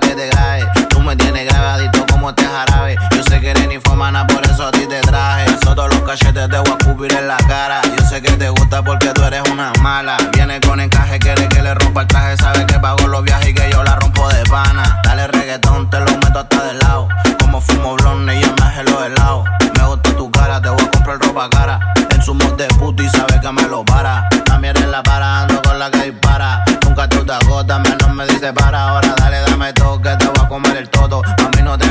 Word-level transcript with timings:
que 0.00 0.14
te 0.14 0.26
grabe. 0.28 0.66
Tú 0.88 1.00
me 1.00 1.14
tienes 1.16 1.46
grabadito 1.46 2.04
como 2.10 2.30
este 2.30 2.44
jarabe. 2.44 2.96
Yo 3.14 3.22
sé 3.22 3.40
que 3.40 3.50
eres 3.50 3.68
ninfomana, 3.68 4.26
por 4.26 4.44
eso 4.44 4.66
a 4.66 4.70
ti 4.70 4.86
te 4.86 5.00
traje. 5.00 5.46
Eso 5.46 5.74
todos 5.74 5.94
los 5.94 6.02
cachetes 6.02 6.48
te 6.48 6.58
voy 6.58 6.72
a 6.72 6.84
cubrir 6.84 7.12
en 7.12 7.28
la 7.28 7.36
cara. 7.36 7.80
Yo 7.82 8.04
sé 8.06 8.20
que 8.22 8.32
te 8.32 8.48
gusta 8.48 8.82
porque 8.82 9.08
tú 9.08 9.22
eres 9.24 9.42
una 9.50 9.72
mala. 9.80 10.16
Viene 10.32 10.60
con 10.60 10.80
encaje, 10.80 11.18
quiere 11.18 11.48
que 11.48 11.62
le 11.62 11.74
rompa 11.74 12.02
el 12.02 12.06
traje. 12.08 12.36
Sabe 12.36 12.66
que 12.66 12.78
pago 12.78 13.06
los 13.06 13.22
viajes 13.22 13.48
y 13.48 13.54
que 13.54 13.70
yo 13.70 13.82
la 13.82 13.96
rompo 13.96 14.28
de 14.28 14.42
pana. 14.44 15.00
Dale 15.04 15.26
reggaetón, 15.28 15.88
te 15.90 16.00
lo 16.00 16.12
meto 16.18 16.40
hasta 16.40 16.64
del 16.64 16.78
lado. 16.78 17.08
Como 17.38 17.60
fumo 17.60 17.96
blonde 17.96 18.36
y 18.36 18.42
yo 18.42 18.54
me 18.60 18.70
gelo 18.72 19.04
helado. 19.04 19.44
Me 19.76 19.86
gusta 19.86 20.16
tu 20.16 20.30
cara, 20.30 20.60
te 20.60 20.68
voy 20.68 20.82
a 20.82 20.90
comprar 20.90 21.18
ropa 21.18 21.50
cara. 21.50 21.80
En 22.10 22.22
su 22.22 22.34
de 22.34 22.66
puto 22.78 23.02
y 23.02 23.08
sabe 23.08 23.40
que 23.40 23.52
me 23.52 23.62
lo 23.62 23.84
para. 23.84 24.28
También 24.44 24.76
en 24.76 24.90
la 24.90 25.02
para, 25.02 25.42
ando 25.42 25.60
con 25.62 25.78
la 25.78 25.90
que 25.90 26.10
dispara. 26.10 26.64
Nunca 26.84 27.08
tú 27.08 27.24
te 27.24 27.32
agotas, 27.32 27.80
menos 27.80 28.14
me 28.14 28.26
dice 28.26 28.52
para. 28.52 28.88
Ahora 28.88 29.09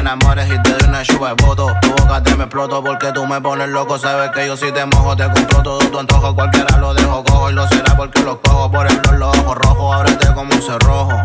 enamores 0.09 0.47
y 0.47 0.62
te 0.64 0.72
doy 0.72 0.90
una 0.90 1.03
chupa 1.03 1.34
de 1.34 1.46
voto. 1.46 1.68
Tu 1.81 1.90
boca 1.90 2.24
te 2.24 2.36
me 2.36 2.46
exploto 2.46 2.84
porque 2.84 3.12
tú 3.12 3.28
me 3.28 3.40
pones 3.42 3.70
loco. 3.70 4.00
Sabes 4.00 4.31
que 4.31 4.47
yo 4.47 4.58
si 4.58 4.72
te 4.72 4.86
mojo, 4.86 5.16
te 5.16 5.25
compro 5.25 5.62
todo 5.62 5.80
tu 5.80 6.00
antojo. 6.00 6.34
Cualquiera 6.34 6.78
lo 6.78 6.94
dejo 6.94 7.24
cojo 7.24 7.52
y 7.52 7.53
lo 7.53 7.68
será 7.68 7.96
porque 7.96 8.22
lo 8.22 8.42
cojo. 8.42 8.72
Por 8.72 8.88
el 8.88 9.00
los 9.19 9.38
ojos 9.38 9.58
rojos, 9.58 9.96
ábrete 9.96 10.34
como 10.34 10.53
un 10.53 10.62
cerrojo. 10.62 11.22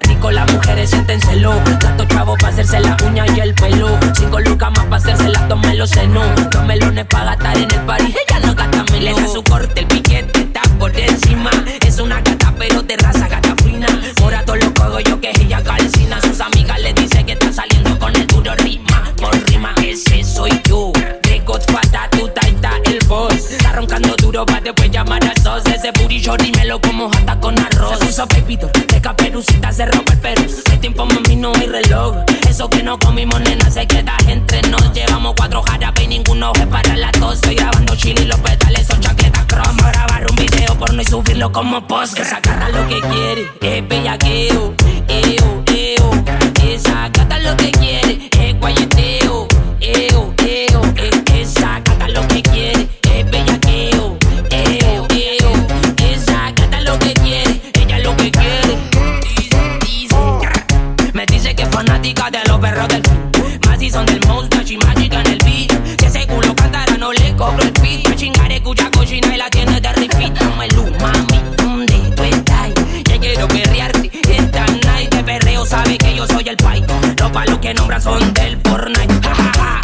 Rico, 0.00 0.30
las 0.30 0.52
mujeres 0.52 0.90
siéntenselo. 0.90 1.54
Tanto 1.80 2.04
chavo 2.04 2.36
para 2.36 2.52
hacerse 2.52 2.80
la 2.80 2.96
uña 3.04 3.24
y 3.34 3.40
el 3.40 3.54
pelo. 3.54 3.98
Cinco 4.14 4.38
lucas 4.40 4.70
más 4.70 4.84
para 4.84 4.96
hacerse 4.96 5.28
las 5.28 5.48
dos 5.48 5.58
melos 5.60 5.90
senos. 5.90 6.26
Dos 6.50 6.64
melones 6.64 7.06
para 7.06 7.34
gastar 7.34 7.56
en 7.56 7.70
el 7.72 7.80
party. 7.80 8.14
Ella 8.28 8.46
no 8.46 8.54
gasta 8.54 8.84
miles 8.92 9.18
a 9.18 9.26
su 9.26 9.42
corte. 9.42 9.80
El 9.80 9.86
piquete 9.86 10.40
está 10.40 10.62
por 10.78 10.96
encima. 10.96 11.50
Es 11.84 11.98
una 11.98 12.20
gata, 12.20 12.54
pero 12.58 12.82
de 12.82 12.96
raza 12.96 13.26
gata 13.26 13.54
fina. 13.64 13.88
Por 14.20 14.34
a 14.34 14.44
todos 14.44 14.60
los 14.60 14.70
cogollos 14.70 15.18
que 15.18 15.32
roncando 23.74 24.14
duro 24.16 24.46
para 24.46 24.60
después 24.60 24.90
llamar 24.90 25.20
a 25.24 25.42
sos. 25.42 25.64
Ese 25.66 25.90
booty 25.92 26.20
short, 26.20 26.40
dímelo 26.42 26.80
como 26.80 27.10
jata 27.10 27.38
con 27.40 27.58
arroz. 27.58 27.98
Se 27.98 28.06
puso 28.06 28.26
baby 28.26 28.56
doll, 28.56 28.70
de 28.72 29.00
caperucita 29.00 29.72
se 29.72 29.86
rompe 29.86 30.12
el 30.12 30.18
perro. 30.20 30.42
No 30.42 30.72
hay 30.72 30.78
tiempo, 30.78 31.06
mami, 31.06 31.36
no 31.36 31.52
hay 31.54 31.66
reloj. 31.66 32.16
Eso 32.48 32.68
que 32.70 32.82
no 32.82 32.98
comimos, 32.98 33.40
nena, 33.40 33.70
se 33.70 33.86
queda 33.86 34.16
entre 34.28 34.62
nos. 34.70 34.92
Llevamos 34.92 35.34
cuatro 35.36 35.62
jarabes 35.62 36.04
y 36.04 36.06
ninguno 36.06 36.52
es 36.54 36.66
para 36.66 36.96
la 36.96 37.10
tos. 37.12 37.34
Estoy 37.34 37.56
grabando 37.56 37.96
chile 37.96 38.22
y 38.22 38.26
los 38.26 38.38
petales 38.40 38.86
son 38.86 39.00
chaquetas 39.00 39.46
chrome. 39.46 39.82
Grabar 39.82 40.26
un 40.30 40.36
video 40.36 40.74
porno 40.78 41.02
y 41.02 41.04
subirlo 41.04 41.50
como 41.52 41.86
post. 41.86 42.18
Esa 42.18 42.40
gata 42.40 42.68
lo 42.68 42.86
que 42.88 43.00
quiere 43.00 43.50
es 43.60 43.88
bellaqueo. 43.88 44.74
Eo, 45.08 45.64
eo. 45.66 46.24
Esa 46.62 47.08
gata 47.08 47.38
lo 47.40 47.56
que 47.56 47.70
quiere 47.72 48.30
es 48.38 48.58
guayeteo. 48.60 48.93
Del 62.88 63.02
beat. 63.02 63.66
Más 63.66 63.78
si 63.78 63.90
son 63.90 64.06
del 64.06 64.20
mustache 64.26 64.74
y 64.74 64.78
mágica 64.78 65.20
en 65.20 65.26
el 65.26 65.38
beat. 65.38 65.96
Que 65.96 66.06
ese 66.06 66.26
culo 66.26 66.54
cantará, 66.54 66.96
no 66.96 67.12
le 67.12 67.34
cobro 67.36 67.62
el 67.62 67.72
beat. 67.82 68.08
Me 68.08 68.16
chingaré 68.16 68.56
escucha 68.56 68.90
cochina 68.90 69.34
y 69.34 69.38
la 69.38 69.50
tiene 69.50 69.80
de 69.80 69.92
repeat. 69.92 70.38
Dame 70.38 70.68
luz, 70.68 70.90
mami, 71.00 71.40
¿dónde 71.56 71.98
tú 72.16 72.22
estás? 72.22 72.70
Ya 73.04 73.18
quiero 73.18 73.48
perrearte 73.48 74.10
esta 74.28 74.66
night. 74.66 75.14
De 75.14 75.24
perreo 75.24 75.64
sabe 75.66 75.98
que 75.98 76.14
yo 76.16 76.26
soy 76.26 76.48
el 76.48 76.56
pai. 76.56 76.84
Los 77.18 77.30
palos 77.30 77.58
que 77.58 77.74
nombran 77.74 78.02
son 78.02 78.32
del 78.34 78.58
Fortnite. 78.64 79.14
Ja. 79.22 79.80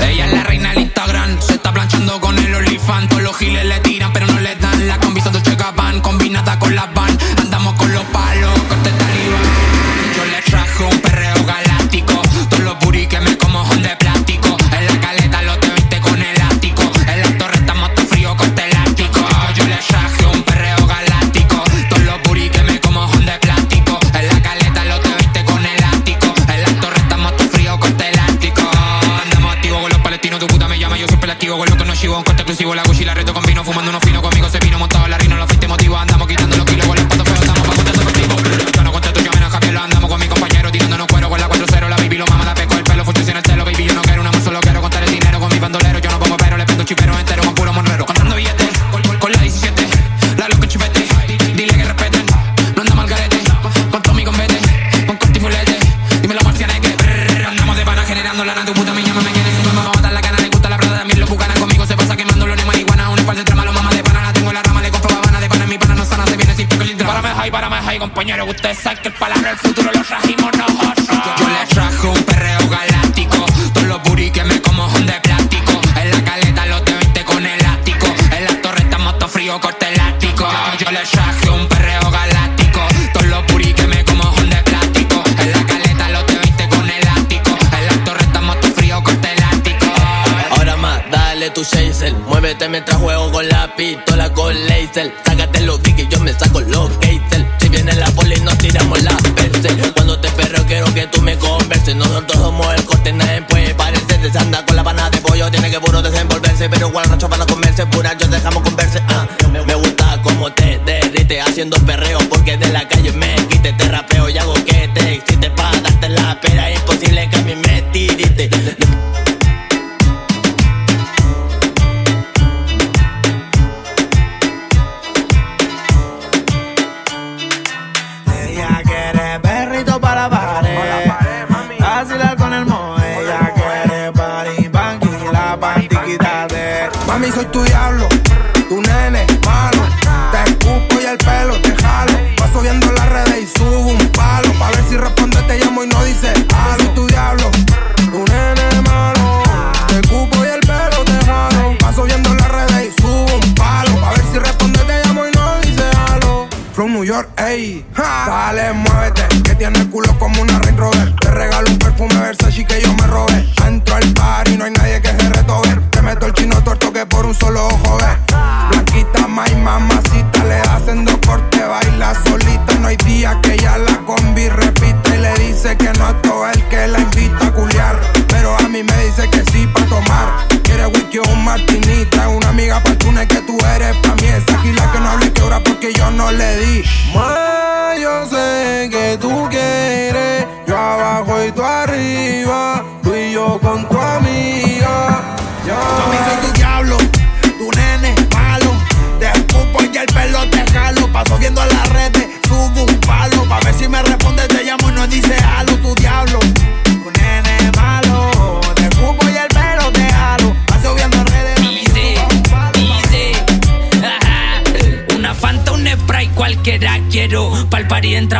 Ella 0.00 0.26
es 0.26 0.32
la 0.32 0.42
reina 0.44 0.70
del 0.70 0.82
Instagram, 0.82 1.40
se 1.40 1.54
está 1.54 1.72
planchando 1.72 2.20
con 2.20 2.36
el 2.38 2.54
olifant. 2.54 3.08
Todos 3.08 3.22
los 3.22 3.36
giles 3.36 3.64
le 3.64 3.78
tiran, 3.80 4.12
pero 4.12 4.26
no 4.26 4.40
le 4.40 4.54
dan. 4.56 4.88
La 4.88 4.98
combi 4.98 5.20
son 5.20 5.32
Dolce 5.32 5.54
Gabbana, 5.56 6.02
combinada 6.02 6.58
con 6.58 6.74
la 6.74 6.86
van. 6.86 7.21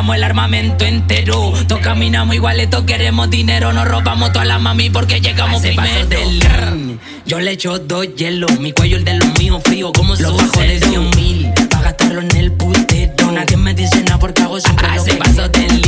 compramos 0.03 0.17
el 0.17 0.25
armamento 0.25 0.85
entero. 0.85 1.53
Todos 1.69 1.81
caminamos 1.81 2.35
iguales, 2.35 2.69
todos 2.69 2.85
queremos 2.85 3.31
dinero. 3.31 3.73
Nos 3.73 3.87
robamos 3.87 4.33
toda 4.33 4.45
la 4.45 4.59
mami 4.59 4.91
porque 4.91 5.21
llegamos 5.21 5.63
primero. 5.63 6.07
Del... 6.07 6.99
Yo 7.25 7.39
le 7.39 7.53
echo 7.53 7.79
dos 7.79 8.09
hielos, 8.17 8.59
mi 8.59 8.73
cuello 8.73 8.97
el 8.97 9.05
de 9.05 9.15
los 9.15 9.39
míos 9.39 9.63
frío 9.65 9.93
como 9.93 10.17
los 10.17 10.37
bajo 10.37 10.61
de 10.61 10.81
100 10.81 11.11
mil. 11.11 11.53
Pa' 11.71 11.83
gastarlo 11.83 12.21
en 12.21 12.37
el 12.37 12.53
putero. 12.53 13.31
Nadie 13.31 13.57
me 13.57 13.75
dice 13.75 14.03
nada 14.03 14.19
porque 14.19 14.43
hago 14.43 14.59
siempre 14.59 14.89
lo 14.93 15.05
que 15.05 15.15
paso 15.15 15.49
del 15.49 15.81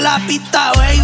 la 0.00 0.18
pista, 0.26 0.72
baby. 0.76 0.99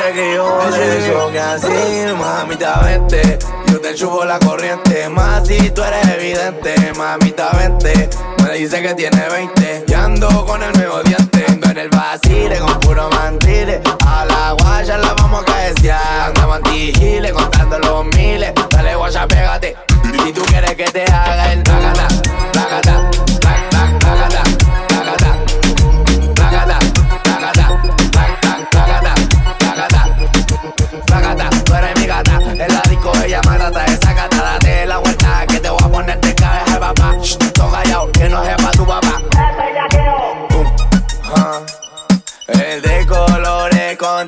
quieres 0.00 0.14
que 0.14 0.34
yo 0.34 0.70
de 0.70 0.98
eso 0.98 1.30
que 1.30 1.38
así, 1.38 2.14
mamita, 2.18 2.80
vente. 2.80 3.38
Yo 3.66 3.80
te 3.80 3.90
enchufo 3.90 4.24
la 4.24 4.38
corriente, 4.38 5.08
más 5.08 5.46
si 5.46 5.70
tú 5.70 5.82
eres 5.82 6.06
evidente, 6.08 6.74
mamita, 6.96 7.50
vente. 7.56 8.08
Me 8.42 8.54
dice 8.54 8.82
que 8.82 8.94
tiene 8.94 9.28
20, 9.28 9.84
y 9.86 9.94
ando 9.94 10.46
con 10.46 10.62
el 10.62 10.72
nuevo 10.72 11.02
diente. 11.02 11.44
Ando 11.48 11.70
en 11.70 11.78
el 11.78 11.88
vacile 11.90 12.58
con 12.58 12.80
puro 12.80 13.08
mantile, 13.10 13.80
a 14.06 14.24
la 14.24 14.52
guaya 14.52 14.98
la 14.98 15.14
vamos 15.14 15.42
a 15.42 15.44
caetear. 15.44 16.28
Andamos 16.28 16.56
antigiles 16.56 17.32
contando 17.32 17.78
los 17.78 18.04
miles, 18.16 18.52
dale 18.70 18.94
guaya, 18.94 19.26
pégate. 19.26 19.76
Si 20.24 20.32
tú 20.32 20.42
quieres 20.42 20.74
que 20.74 20.84
te 20.84 21.04
haga 21.04 21.52
el, 21.52 21.62
hágate 21.70 21.99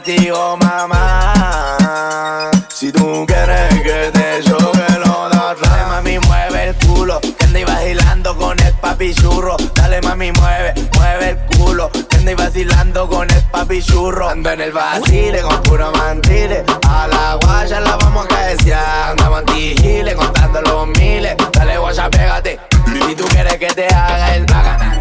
contigo, 0.03 0.57
mamá. 0.57 2.51
Si 2.69 2.91
tú 2.91 3.25
quieres 3.27 3.69
que 3.83 4.11
te 4.13 4.43
choque, 4.43 4.99
lo 5.05 5.29
das. 5.29 5.61
Dale, 5.61 5.87
mami, 5.89 6.19
mueve 6.27 6.65
el 6.69 6.75
culo. 6.87 7.21
Que 7.21 7.45
andáis 7.45 7.67
vacilando 7.67 8.37
con 8.37 8.59
el 8.59 8.73
papi 8.75 9.15
churro. 9.15 9.57
Dale, 9.75 10.01
mami, 10.03 10.33
mueve, 10.33 10.75
mueve 10.97 11.31
el 11.31 11.39
culo. 11.57 11.91
Que 12.09 12.17
andáis 12.17 12.37
vacilando 12.37 13.09
con 13.09 13.31
el 13.31 13.43
papi 13.45 13.83
churro. 13.83 14.29
Ando 14.29 14.51
en 14.51 14.61
el 14.61 14.73
vacile 14.73 15.41
con 15.43 15.63
puro 15.63 15.93
mantile. 15.93 16.65
A 16.89 17.07
la 17.07 17.39
guaya 17.41 17.81
la 17.81 17.97
vamos 17.97 18.25
a 18.25 18.29
caesear. 18.29 19.11
Andamos 19.11 19.41
antigiles 19.41 20.15
contando 20.15 20.63
los 20.63 20.89
miles. 20.99 21.37
Dale, 21.53 21.79
guaya, 21.79 22.11
pégate. 22.11 22.59
Si 23.07 23.15
tú 23.15 23.25
quieres 23.27 23.57
que 23.57 23.69
te 23.69 23.87
haga 23.87 24.35
el 24.35 24.47
bacana 24.47 24.92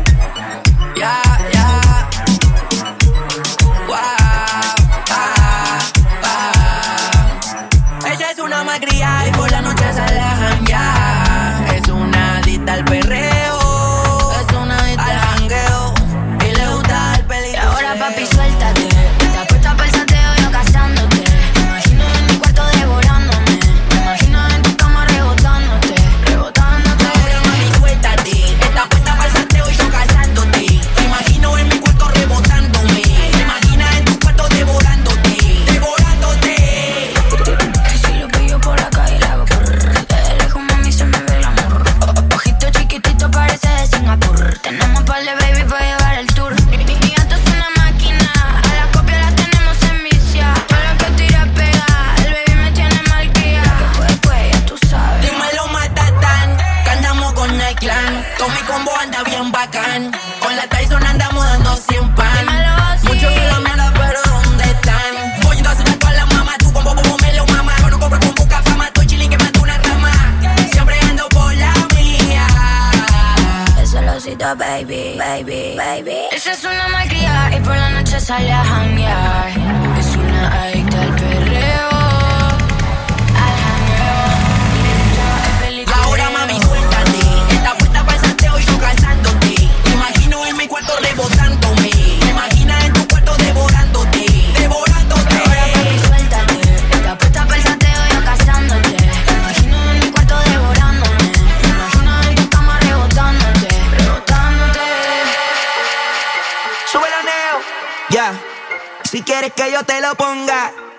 baby, 74.56 75.18
baby, 75.18 75.76
baby. 75.78 76.18
Esa 76.32 76.52
es 76.52 76.64
una 76.64 76.88
malcriada 76.90 77.56
y 77.56 77.60
por 77.62 77.76
la 77.76 77.90
noche 77.90 78.20
sale 78.20 78.52
a 78.52 78.64
janguear. 78.64 79.31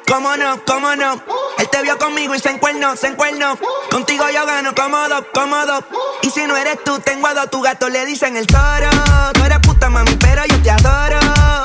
¿Cómo 0.07 0.37
no? 0.37 0.63
¿Cómo 0.67 0.95
no? 0.97 1.23
Él 1.59 1.69
te 1.71 1.83
vio 1.83 1.97
conmigo 1.99 2.35
y 2.35 2.39
se 2.39 2.51
encuernó, 2.51 2.97
se 2.97 3.09
encuernó. 3.09 3.59
Contigo 3.91 4.25
yo 4.33 4.45
gano 4.47 4.75
cómodo, 4.75 5.27
cómodo. 5.33 5.85
Y 6.23 6.31
si 6.31 6.47
no 6.47 6.57
eres 6.57 6.83
tú, 6.85 6.99
tengo 7.01 7.27
a 7.27 7.35
dos. 7.35 7.51
Tu 7.51 7.61
gato 7.61 7.89
le 7.89 8.05
dicen 8.05 8.37
el 8.37 8.47
toro. 8.47 8.89
Tú 9.33 9.45
eres 9.45 9.59
puta, 9.61 9.89
mami, 9.89 10.17
pero 10.17 10.45
yo 10.47 10.61
te 10.63 10.71
adoro. 10.71 11.19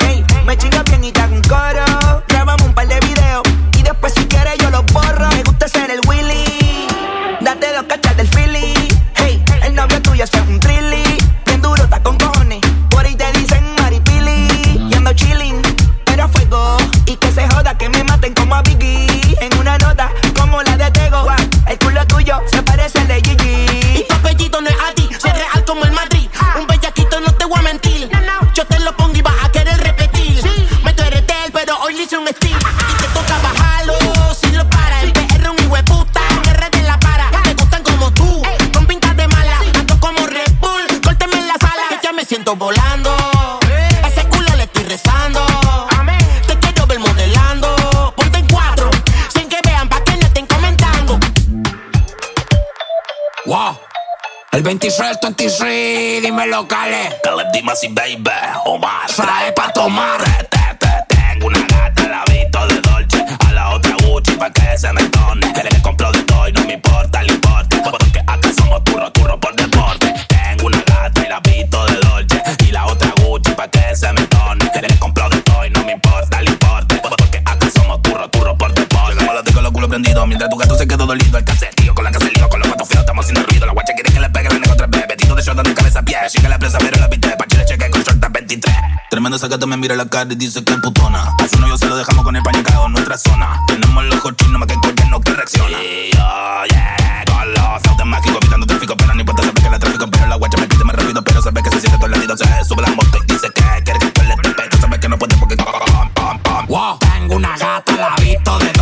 Ey, 0.06 0.24
me 0.44 0.56
chingas 0.56 0.84
bien 0.84 1.04
y 1.04 1.12
te 1.12 1.20
hago 1.20 1.34
un 1.34 1.42
coro. 1.42 2.22
Grabamos 2.28 2.66
un 2.66 2.74
par 2.74 2.86
de 2.88 3.00
videos. 3.00 3.42
Y 3.76 3.82
después, 3.82 4.12
si 4.14 4.27
El 54.58 54.64
23, 54.64 54.98
el 54.98 55.18
23, 55.22 56.20
dime 56.20 56.48
locales. 56.48 57.14
Dale, 57.22 57.44
dime 57.52 57.70
así, 57.70 57.86
baby, 57.86 58.28
Omar. 58.64 59.06
Trae 59.14 59.52
pa' 59.52 59.72
tomar. 59.72 60.20
Te, 60.50 60.58
te, 60.80 61.14
tengo 61.14 61.46
una 61.46 61.60
gata, 61.60 62.08
la 62.08 62.24
visto 62.24 62.66
de 62.66 62.80
Dolce. 62.80 63.24
A 63.46 63.52
la 63.52 63.70
otra 63.70 63.94
Gucci 64.02 64.32
pa' 64.32 64.50
que 64.50 64.76
se 64.76 64.92
me. 64.92 65.08
Que 65.52 65.62
le 65.62 65.80
compro 65.80 66.10
de 66.10 66.24
todo 66.24 66.48
y 66.48 66.52
no 66.52 66.64
me 66.64 66.72
importa, 66.72 67.22
le 67.22 67.34
importa. 67.34 67.80
Porque 67.84 68.18
acá 68.18 68.52
somos 68.58 68.82
turro, 68.82 69.12
turro 69.12 69.38
por 69.38 69.54
deporte. 69.54 70.12
Tengo 70.26 70.66
una 70.66 70.82
gata 70.88 71.24
y 71.24 71.28
la 71.28 71.38
visto 71.38 71.86
de 71.86 71.94
Dolce. 72.00 72.42
Y 72.66 72.72
la 72.72 72.86
otra 72.86 73.12
Gucci 73.22 73.52
pa' 73.52 73.68
que 73.68 73.94
se 73.94 74.12
me. 74.12 74.26
Que 74.26 74.82
le 74.82 74.98
compro 74.98 75.28
de 75.28 75.40
todo 75.42 75.66
y 75.66 75.70
no 75.70 75.84
me 75.84 75.92
importa, 75.92 76.42
le 76.42 76.50
importa. 76.50 77.00
Porque 77.00 77.38
acá 77.46 77.70
somos 77.76 78.02
turro, 78.02 78.28
turro 78.30 78.58
por 78.58 78.74
deporte. 78.74 79.18
Como 79.24 79.34
los 79.34 79.52
con 79.54 79.62
los 79.62 79.72
culos 79.72 79.88
prendidos. 79.88 80.26
Mientras 80.26 80.50
tu 80.50 80.56
gato 80.56 80.74
se 80.74 80.88
quedó 80.88 81.06
dolido. 81.06 81.38
El 81.38 81.44
caserío 81.44 81.77
3. 86.28 86.32
Sigue 86.32 86.48
la 86.48 86.58
plaza, 86.58 86.78
pero 86.78 87.00
la 87.00 87.08
pista 87.08 87.28
de 87.28 87.36
pachile 87.36 87.64
cheque 87.64 87.90
con 87.90 88.02
short 88.02 88.24
23. 88.30 88.76
Tremendo 89.10 89.38
sacata 89.38 89.66
me 89.66 89.76
mira 89.76 89.96
la 89.96 90.06
cara 90.06 90.32
y 90.32 90.36
dice 90.36 90.62
que 90.62 90.72
es 90.72 90.78
putona. 90.78 91.22
A 91.22 91.48
su 91.48 91.58
novio 91.58 91.76
se 91.78 91.86
lo 91.86 91.96
dejamos 91.96 92.24
con 92.24 92.36
el 92.36 92.42
pañacado 92.42 92.86
en 92.86 92.92
nuestra 92.92 93.16
zona. 93.16 93.58
Tenemos 93.66 94.04
los 94.04 94.16
ojos 94.16 94.36
chinos, 94.36 94.60
más 94.60 94.68
que 94.68 94.76
no 95.10 95.20
que 95.20 95.32
reacciona. 95.32 95.82
Y 95.82 96.10
yo, 96.12 96.20
oh, 96.22 96.64
yeah, 96.70 97.24
con 97.26 97.52
los 97.52 97.86
autos 97.86 98.06
mágicos, 98.06 98.38
evitando 98.42 98.66
tráfico, 98.66 98.96
pero 98.96 99.14
no 99.14 99.20
importa, 99.20 99.42
sabe 99.42 99.62
que 99.62 99.70
la 99.70 99.78
tráfico, 99.78 100.06
pero 100.10 100.26
la 100.26 100.36
guacha 100.36 100.58
me 100.58 100.66
pide 100.68 100.84
más 100.84 100.96
rápido, 100.96 101.22
pero 101.22 101.42
sabe 101.42 101.62
que 101.62 101.70
se 101.70 101.80
siente 101.80 101.96
todo 101.96 102.06
el 102.06 102.12
latido. 102.12 102.36
Se 102.36 102.64
sube 102.64 102.82
la 102.82 102.88
moto 102.90 103.18
y 103.18 103.32
dice 103.32 103.48
que 103.54 103.62
quiere 103.84 103.98
que 103.98 104.22
le 104.22 104.36
pero 104.36 104.80
sabe 104.80 105.00
que 105.00 105.08
no 105.08 105.18
puede 105.18 105.36
porque. 105.36 105.56
Wow, 106.68 106.98
tengo 106.98 107.36
una 107.36 107.56
gata, 107.56 107.96
la 107.96 108.14
visto 108.22 108.58
de 108.58 108.77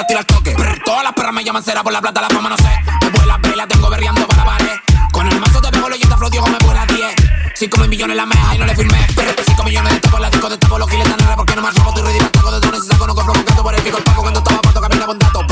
la 0.00 0.06
40 0.06 0.06
y 0.06 0.06
me 0.06 0.06
los 0.06 0.06
tiro 0.06 0.24
toque. 0.24 0.54
Brr, 0.54 0.82
Todas 0.84 1.04
las 1.04 1.12
perras 1.12 1.32
me 1.32 1.44
llaman 1.44 1.62
cera 1.62 1.82
por 1.82 1.92
la 1.92 2.00
plata, 2.00 2.20
la 2.20 2.28
fama, 2.28 2.48
no 2.48 2.56
sé. 2.56 2.70
Me 3.02 3.10
vuela 3.10 3.38
la 3.56 3.66
tengo 3.66 3.90
berreando 3.90 4.26
para 4.26 4.44
pared. 4.44 4.76
Con 5.12 5.26
el 5.26 5.40
mazo 5.40 5.60
te 5.60 5.70
pego 5.70 5.88
leyenda 5.88 6.16
flow, 6.16 6.30
Diego 6.30 6.46
me 6.46 6.58
vuela 6.64 6.86
10. 6.86 7.14
5 7.54 7.78
mil 7.78 7.88
millones 7.90 8.16
la 8.16 8.26
meja 8.26 8.54
y 8.54 8.58
no 8.58 8.66
le 8.66 8.74
firmé. 8.74 9.06
Pero 9.14 9.32
5 9.44 9.62
millones 9.64 9.92
de 9.94 10.00
tapos, 10.00 10.20
la 10.20 10.30
disco 10.30 10.48
de 10.48 10.58
tapos, 10.58 10.78
los 10.78 10.90
giles 10.90 11.16
tan 11.16 11.36
porque 11.36 11.56
no 11.56 11.62
me 11.62 11.70
robo 11.70 11.94
tu 11.94 12.02
ridículo. 12.02 12.30
Taco 12.30 12.52
de 12.52 12.60
dones 12.60 12.84
y 12.84 12.88
saco, 12.88 13.06
no 13.06 13.14
compro 13.14 13.32
canto 13.44 13.62
por 13.62 13.74
el 13.74 13.82
pico. 13.82 13.98
El 13.98 14.04
paco 14.04 14.22
cuando 14.22 14.40
estaba 14.40 14.62
pato, 14.62 14.80
camina 14.80 15.06
con 15.06 15.18
datos. 15.18 15.44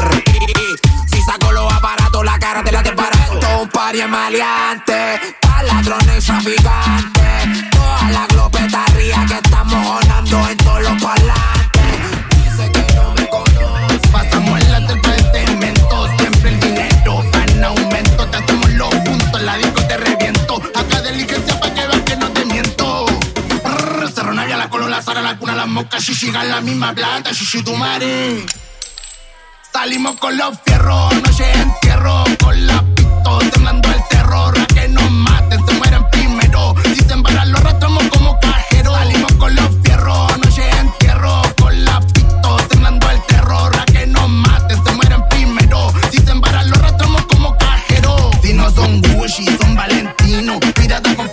Si 1.06 1.22
saco 1.22 1.52
los 1.52 1.72
aparatos, 1.72 2.24
la 2.24 2.38
cara 2.38 2.62
te 2.62 2.72
la. 2.72 2.82
Todo 2.82 3.62
un 3.62 3.68
pari 3.68 4.00
en 4.00 4.10
maleante. 4.10 5.36
Ladrones 5.62 6.24
traficantes. 6.24 7.17
Si 26.00 26.14
llega 26.14 26.42
la 26.44 26.60
misma 26.60 26.92
plata, 26.92 27.32
si 27.32 27.62
tu 27.62 27.74
madre. 27.76 28.44
Salimos 29.72 30.16
con 30.16 30.36
los 30.36 30.58
fierros, 30.64 31.14
noche 31.22 31.52
entierro, 31.52 32.24
con 32.42 32.66
la 32.66 32.82
pito, 32.94 33.40
sembrando 33.52 33.88
el 33.92 34.02
terror, 34.08 34.58
a 34.58 34.66
que 34.66 34.88
nos 34.88 35.10
maten, 35.10 35.64
se 35.66 35.72
mueren 35.74 36.04
primero. 36.10 36.74
Se 36.82 37.12
embarran 37.12 37.52
los 37.52 37.62
rastramos 37.62 38.04
como 38.08 38.38
cajeros. 38.40 38.94
Salimos 38.94 39.32
con 39.34 39.54
los 39.54 39.68
fierros, 39.84 40.38
noche 40.38 40.68
entierro, 40.80 41.42
con 41.60 41.84
la 41.84 42.00
pito, 42.00 42.58
sembrando 42.70 43.10
el 43.10 43.22
terror, 43.26 43.76
a 43.76 43.84
que 43.84 44.06
nos 44.06 44.28
maten, 44.28 44.84
se 44.84 44.92
mueren 44.92 45.22
primero. 45.30 45.92
Se 46.10 46.30
embarran 46.30 46.70
los 46.70 46.78
rastramos 46.78 47.24
como 47.26 47.56
cajeros. 47.56 48.36
Si 48.42 48.52
no 48.52 48.68
son 48.70 49.00
Gucci, 49.02 49.46
son 49.60 49.76
Valentino, 49.76 50.58
pirata 50.74 51.14
con 51.14 51.30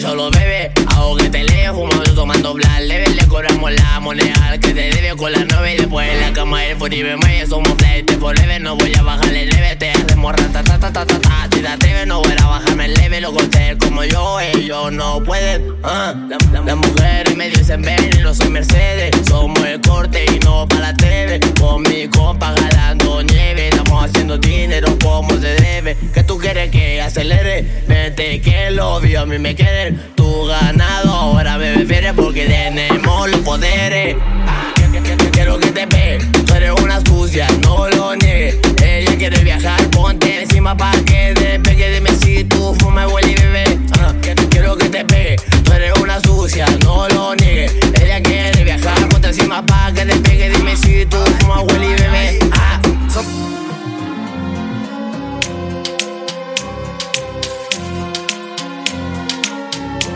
solo 0.00 0.30
bebe. 0.30 0.70
Hago 0.86 1.16
que 1.16 1.28
te 1.28 1.44
leo, 1.44 1.74
fumando, 1.74 2.14
tomando 2.14 2.52
cobramos 2.52 3.01
la 3.74 4.00
moneda 4.00 4.58
que 4.60 4.72
te 4.74 4.90
debe 4.90 5.16
con 5.16 5.32
la 5.32 5.44
nueve. 5.50 5.74
Y 5.74 5.76
después 5.78 6.08
en 6.10 6.20
la 6.20 6.32
cama 6.32 6.64
el 6.64 6.76
furi 6.76 7.02
me. 7.02 7.46
Somos 7.46 7.72
flight 7.78 8.10
forever, 8.18 8.60
no 8.60 8.76
voy 8.76 8.92
a 8.98 9.02
bajarle 9.02 9.46
leve. 9.46 9.76
Te 9.76 9.90
hacemos 9.90 10.32
rata, 10.34 10.62
ta, 10.62 10.78
ta, 10.78 10.90
ta, 10.92 11.06
ta, 11.06 11.18
ta. 11.18 11.48
Te 11.50 11.66
atreves, 11.66 12.06
no 12.06 12.20
voy 12.20 12.32
a 12.40 12.46
bajarme 12.46 12.86
el 12.86 12.94
leve. 12.94 13.20
Los 13.20 13.32
cortes 13.32 13.76
como 13.78 14.04
yo, 14.04 14.40
ellos 14.40 14.92
no 14.92 15.22
pueden. 15.22 15.74
Ah, 15.82 16.14
la- 16.28 16.38
la- 16.52 16.60
Las 16.64 16.76
mujeres 16.76 17.36
me 17.36 17.48
dicen 17.50 17.82
ven 17.82 18.10
no 18.22 18.34
soy 18.34 18.48
Mercedes. 18.50 19.10
Somos 19.28 19.58
el 19.64 19.80
corte 19.80 20.24
y 20.32 20.38
no 20.44 20.66
para 20.68 20.80
la 20.92 20.94
TV. 20.94 21.40
Con 21.60 21.82
mi 21.82 22.08
compa 22.08 22.54
jalando 22.56 23.22
nieve. 23.22 23.68
Estamos 23.68 24.04
haciendo 24.04 24.38
dinero 24.38 24.96
como 25.02 25.30
se 25.38 25.54
debe. 25.60 25.96
Que 26.14 26.22
tú 26.22 26.38
quieres 26.38 26.70
que 26.70 27.00
acelere. 27.02 27.62
Vente 27.88 28.40
que 28.40 28.70
lo 28.70 29.00
vio 29.00 29.20
a 29.22 29.26
mí 29.26 29.38
me 29.38 29.54
quede. 29.54 29.92
Tu 30.14 30.44
ganado 30.46 31.12
ahora 31.12 31.58
me 31.58 31.74
prefieres 31.74 32.12
porque 32.14 32.46
tenemos 32.46 33.28
los 33.30 33.40
poderes. 33.40 33.61
Ah, 33.64 34.72
que- 34.74 35.00
que- 35.02 35.30
Quiero 35.30 35.58
que 35.60 35.70
te 35.70 35.86
ve, 35.86 36.18
tú 36.46 36.54
eres 36.54 36.72
una 36.82 37.00
sucia, 37.00 37.46
no 37.62 37.88
lo 37.90 38.16
niegues. 38.16 38.56
Ella 38.84 39.16
quiere 39.16 39.38
viajar, 39.44 39.80
ponte 39.90 40.42
encima 40.42 40.76
pa' 40.76 40.90
que 41.06 41.32
despegue. 41.34 41.90
Dime 41.94 42.10
si 42.20 42.42
tú 42.44 42.74
fumas, 42.80 43.10
huele 43.12 43.30
y 43.30 43.34
bebé. 43.34 43.78
Ah, 44.00 44.12
Quiero 44.50 44.76
que 44.76 44.88
te 44.88 45.04
ve, 45.04 45.36
tú 45.64 45.72
eres 45.72 45.92
una 46.00 46.20
sucia, 46.20 46.66
no 46.82 47.08
lo 47.08 47.34
niegues. 47.36 47.72
Ella 48.02 48.20
quiere 48.20 48.64
viajar, 48.64 49.08
ponte 49.08 49.28
encima 49.28 49.64
pa' 49.64 49.92
que 49.94 50.06
despegue. 50.06 50.50
Dime 50.50 50.76
si 50.76 51.06
tú 51.06 51.18
fumas, 51.40 51.62
huele 51.62 51.86
y 51.86 51.94
bebé. 51.94 52.38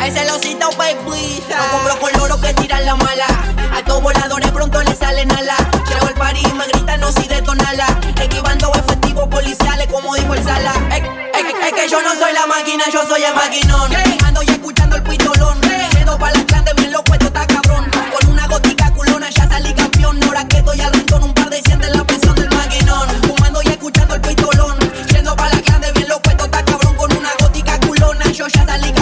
Ay, 0.07 0.13
celosito, 0.13 0.71
baby. 0.79 1.43
No 1.49 1.69
compro 1.73 1.99
con 1.99 2.13
loro 2.13 2.41
que 2.41 2.55
tiran 2.55 2.85
la 2.85 2.95
mala. 2.95 3.27
A 3.75 3.79
estos 3.81 4.01
voladores 4.01 4.53
pronto 4.53 4.81
les 4.85 4.97
salen 4.99 5.31
ala. 5.33 5.57
Llego 5.89 6.07
al 6.07 6.15
party 6.15 6.41
y 6.49 6.53
me 6.55 6.65
gritan, 6.69 7.01
no 7.01 7.11
si 7.11 7.27
detonala. 7.27 7.87
Esquivando 8.21 8.71
efectivos 8.75 9.27
policiales, 9.29 9.89
como 9.91 10.15
dijo 10.15 10.35
el 10.35 10.45
sala. 10.45 10.73
Es, 10.93 11.03
es- 11.03 11.67
es 11.67 11.73
que 11.73 11.89
yo 11.89 12.01
no 12.03 12.15
soy 12.15 12.33
la 12.35 12.47
máquina, 12.47 12.85
yo 12.93 13.03
soy 13.09 13.25
el 13.25 13.35
maquinón. 13.35 13.91
Ando 14.25 14.43
ya 14.43 14.53
escuchando 14.53 14.95
el 14.95 15.03
pistolón. 15.03 15.61
Yendo 15.99 16.17
pa' 16.19 16.31
la 16.31 16.45
clan 16.45 16.65
de 16.65 16.73
bien 16.75 16.93
loco, 16.93 17.13
esto 17.13 17.27
está 17.27 17.45
cabrón. 17.47 17.91
Con 18.13 18.31
una 18.31 18.47
gotica 18.47 18.93
culona 18.93 19.29
ya 19.31 19.49
salí 19.49 19.75
campeón. 19.75 20.23
Ahora 20.23 20.47
que 20.47 20.59
estoy 20.59 20.81
al 20.83 20.93
rincón, 20.93 21.25
un 21.25 21.35
par 21.35 21.51
de 21.51 21.61
sienten 21.63 21.93
la 21.93 22.05
presión 22.05 22.35
del 22.37 22.49
maquinón. 22.55 23.09
Fumando 23.27 23.61
y 23.63 23.69
escuchando 23.69 24.15
el 24.15 24.21
pistolón. 24.21 24.79
Yendo 25.13 25.35
pa' 25.35 25.49
la 25.49 25.61
clan 25.63 25.81
de 25.81 25.91
bien 25.93 26.09
loco, 26.09 26.31
esto 26.31 26.45
está 26.45 26.65
cabrón. 26.65 26.95
Con 26.95 27.17
una 27.17 27.31
gótica 27.41 27.81
culona, 27.81 28.25
yo 28.31 28.47
ya 28.47 28.65
salí 28.65 28.93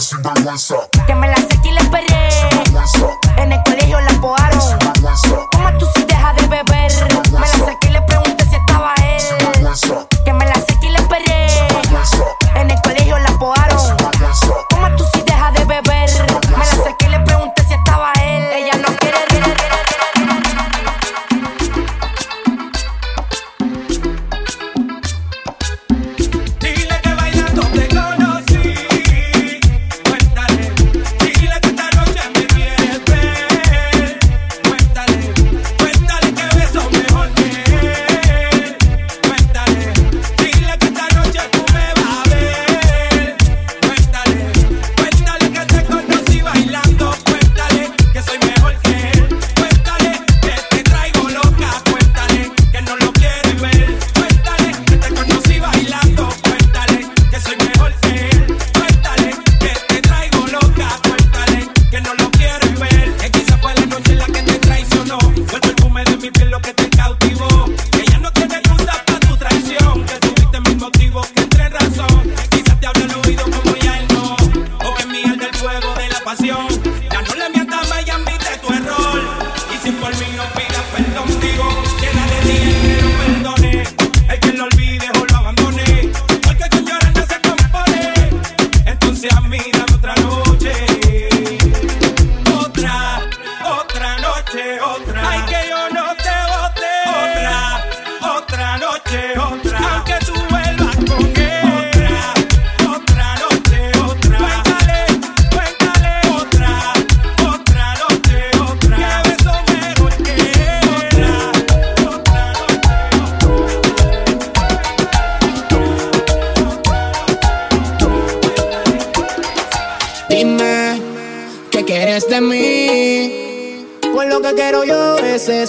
Que 0.00 0.16
me 0.16 0.44
la 0.46 0.56
seque 0.56 0.99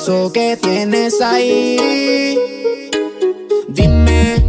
eso 0.02 0.32
que 0.34 0.58
tienes 0.58 1.22
ahí. 1.22 2.36
Dime, 3.68 4.44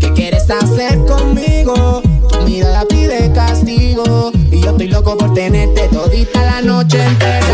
¿qué 0.00 0.12
quieres 0.12 0.50
hacer 0.50 0.98
conmigo? 1.04 2.02
Tu 2.28 2.40
mirada 2.40 2.84
pide 2.88 3.30
castigo. 3.32 4.32
Y 4.50 4.60
yo 4.60 4.70
estoy 4.70 4.88
loco 4.88 5.16
por 5.16 5.34
tenerte 5.34 5.86
todita 5.86 6.42
la 6.42 6.62
noche 6.62 7.00
entera. 7.00 7.51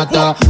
Mirada 0.00 0.49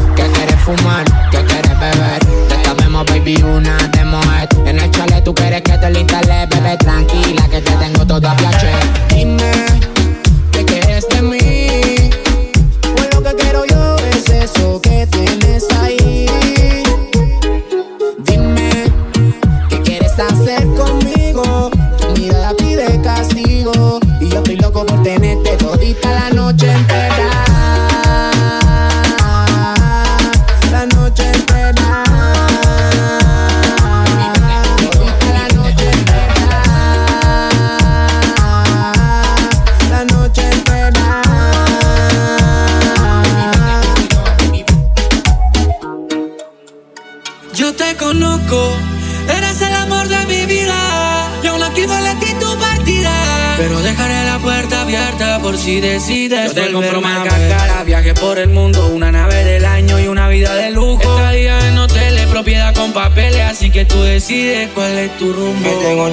decides 64.30 64.68
cuál 64.74 64.96
es 64.98 65.18
tu 65.18 65.32
rumbo. 65.32 65.60
Me 65.60 65.74
tengo 65.84 66.08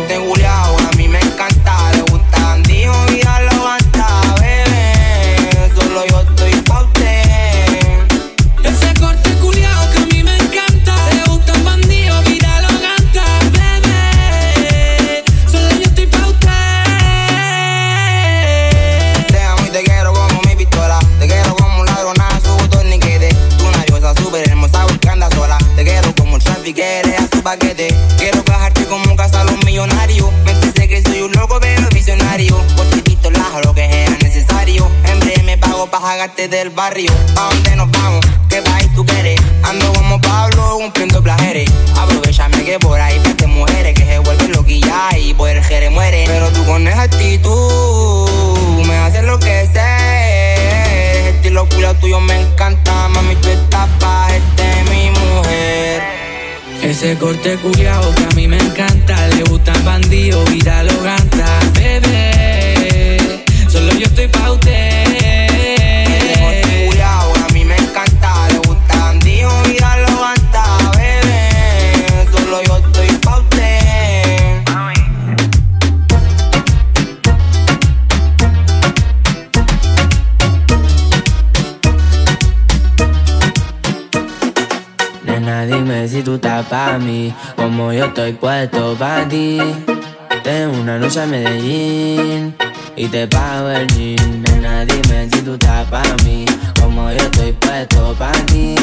Quiero 28.18 28.44
bajarte 28.44 28.86
como 28.86 29.16
casa 29.16 29.42
a 29.42 29.44
los 29.44 29.64
millonarios. 29.66 30.30
Pensé 30.44 30.88
que 30.88 31.02
soy 31.02 31.22
un 31.22 31.32
loco, 31.34 31.60
pero 31.60 31.88
visionario. 31.90 32.58
Por 32.76 32.86
ti 32.90 33.02
quito 33.02 33.30
lajo 33.32 33.62
lo 33.62 33.74
que 33.74 33.86
era 33.86 34.18
necesario. 34.22 34.90
En 35.06 35.20
breve 35.20 35.44
me 35.44 35.58
pago 35.58 35.88
pa' 35.88 36.02
jagarte 36.02 36.48
del 36.48 36.70
barrio. 36.70 37.12
¿Pa' 37.36 37.50
dónde 37.52 37.76
nos 37.76 37.92
vamos? 37.92 38.26
¿Qué 38.50 38.62
país 38.62 38.90
tú 38.96 39.06
quieres? 39.06 39.40
Ando 39.64 39.92
como 39.94 40.20
Pablo 40.22 40.78
cumpliendo 40.78 41.22
placeres. 41.22 41.70
Aprovechame 41.96 42.64
que 42.64 42.80
por 42.80 43.00
ahí 43.00 43.20
vete 43.20 43.48
mujeres 43.48 43.94
que 43.94 44.06
se 44.06 44.20
vuelven 44.20 44.52
loquillas 44.52 45.18
y 45.20 45.34
por 45.34 45.50
el 45.50 45.64
jere 45.64 45.90
muere. 45.90 46.24
Pero 46.28 46.50
tú 46.50 46.66
con 46.66 46.88
esa 46.88 47.04
actitud 47.04 48.86
me 48.86 48.98
haces 48.98 49.24
lo 49.24 49.38
que 49.40 49.68
sé. 49.74 51.20
Ese 51.20 51.30
estilo 51.30 51.68
culo 51.70 51.94
tuyo 51.96 52.20
me 52.20 52.42
encanta, 52.42 53.08
mami, 53.10 53.36
tú 53.36 53.50
estás 53.50 53.88
pa' 54.00 54.18
mujer. 54.28 54.67
Ese 56.88 57.18
corte 57.18 57.58
culiao 57.58 58.16
que 58.16 58.24
a 58.24 58.30
mí 58.30 58.48
me 58.48 58.58
encanta, 58.58 59.28
le 59.36 59.44
gustan 59.44 59.84
bandidos, 59.84 60.50
vida 60.50 60.84
lo 60.84 61.04
ganta, 61.04 61.60
bebé. 61.74 63.18
Solo 63.68 63.92
yo 64.00 64.06
estoy 64.06 64.30
pa' 64.30 64.52
usted. 64.54 64.87
Pa' 86.78 87.00
mí, 87.00 87.34
como 87.56 87.92
yo 87.92 88.06
estoy 88.06 88.34
puesto 88.34 88.96
pa' 89.00 89.28
ti. 89.28 89.58
Tengo 90.44 90.80
una 90.80 91.00
noche 91.00 91.22
a 91.22 91.26
Medellín 91.26 92.56
y 92.96 93.08
te 93.08 93.26
pago 93.28 93.70
el 93.70 93.88
jean. 93.88 94.44
Nena, 94.44 94.86
dime 94.86 95.28
si 95.32 95.42
tú 95.42 95.54
estás 95.54 95.86
pa' 95.90 96.04
mí, 96.24 96.46
como 96.80 97.10
yo 97.10 97.18
estoy 97.18 97.52
puesto 97.54 98.14
pa' 98.20 98.32
ti. 98.50 98.76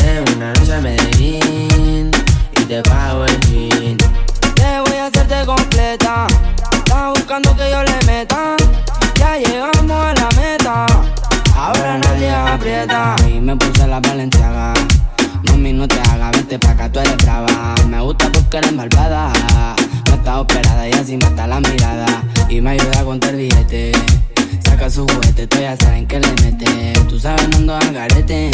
Tengo 0.00 0.24
una 0.36 0.52
noche 0.54 0.74
a 0.74 0.80
Medellín 0.80 2.10
y 2.60 2.62
te 2.70 2.80
pago 2.82 3.26
el 3.26 3.40
jean. 3.40 3.96
Te 4.54 4.70
voy 4.84 4.96
a 4.96 5.06
hacerte 5.06 5.44
completa. 5.44 6.26
Estás 6.72 7.10
buscando 7.14 7.54
que 7.56 7.70
yo 7.70 7.82
le 7.82 7.98
meta. 8.06 8.56
Ya 9.16 9.36
llegamos 9.36 9.98
a 10.08 10.14
la 10.14 10.28
meta. 10.40 10.86
Ahora 11.56 11.98
nadie 11.98 12.30
aprieta. 12.30 13.16
Y 13.28 13.38
me 13.38 13.54
puse 13.56 13.86
la 13.86 14.00
valenciaga. 14.00 14.72
Mami, 15.48 15.72
no 15.72 15.88
te 15.88 15.98
hagas, 16.10 16.32
vete 16.32 16.58
pa' 16.58 16.70
acá, 16.70 16.90
tú 16.90 17.00
eres 17.00 17.16
brava. 17.18 17.74
Me 17.88 18.00
gusta 18.00 18.30
porque 18.32 18.58
eres 18.58 18.72
malvada. 18.72 19.32
No 20.08 20.14
está 20.14 20.40
operada 20.40 20.88
y 20.88 20.92
así 20.92 21.16
mata 21.16 21.46
la 21.46 21.60
mirada. 21.60 22.22
Y 22.48 22.60
me 22.60 22.70
ayuda 22.70 23.00
a 23.00 23.04
contar 23.04 23.34
billete. 23.36 23.92
Saca 24.64 24.90
su 24.90 25.06
juguete, 25.06 25.46
tú 25.46 25.58
ya 25.58 25.76
saben 25.76 26.06
que 26.06 26.20
le 26.20 26.28
mete. 26.42 26.92
Tú 27.08 27.18
sabes, 27.18 27.48
no 27.48 27.56
ando 27.56 27.76
al 27.76 27.92
garete. 27.92 28.50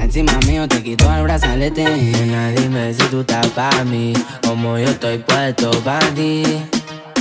Encima 0.00 0.32
mío 0.46 0.66
te 0.68 0.82
quito 0.82 1.12
el 1.14 1.22
brazalete. 1.22 1.84
Nena, 1.84 2.50
dime 2.50 2.92
si 2.92 3.02
tú 3.06 3.20
estás 3.20 3.46
pa' 3.48 3.84
mí, 3.84 4.12
como 4.46 4.78
yo 4.78 4.88
estoy 4.88 5.18
puesto 5.18 5.70
pa' 5.82 6.00
ti. 6.14 6.42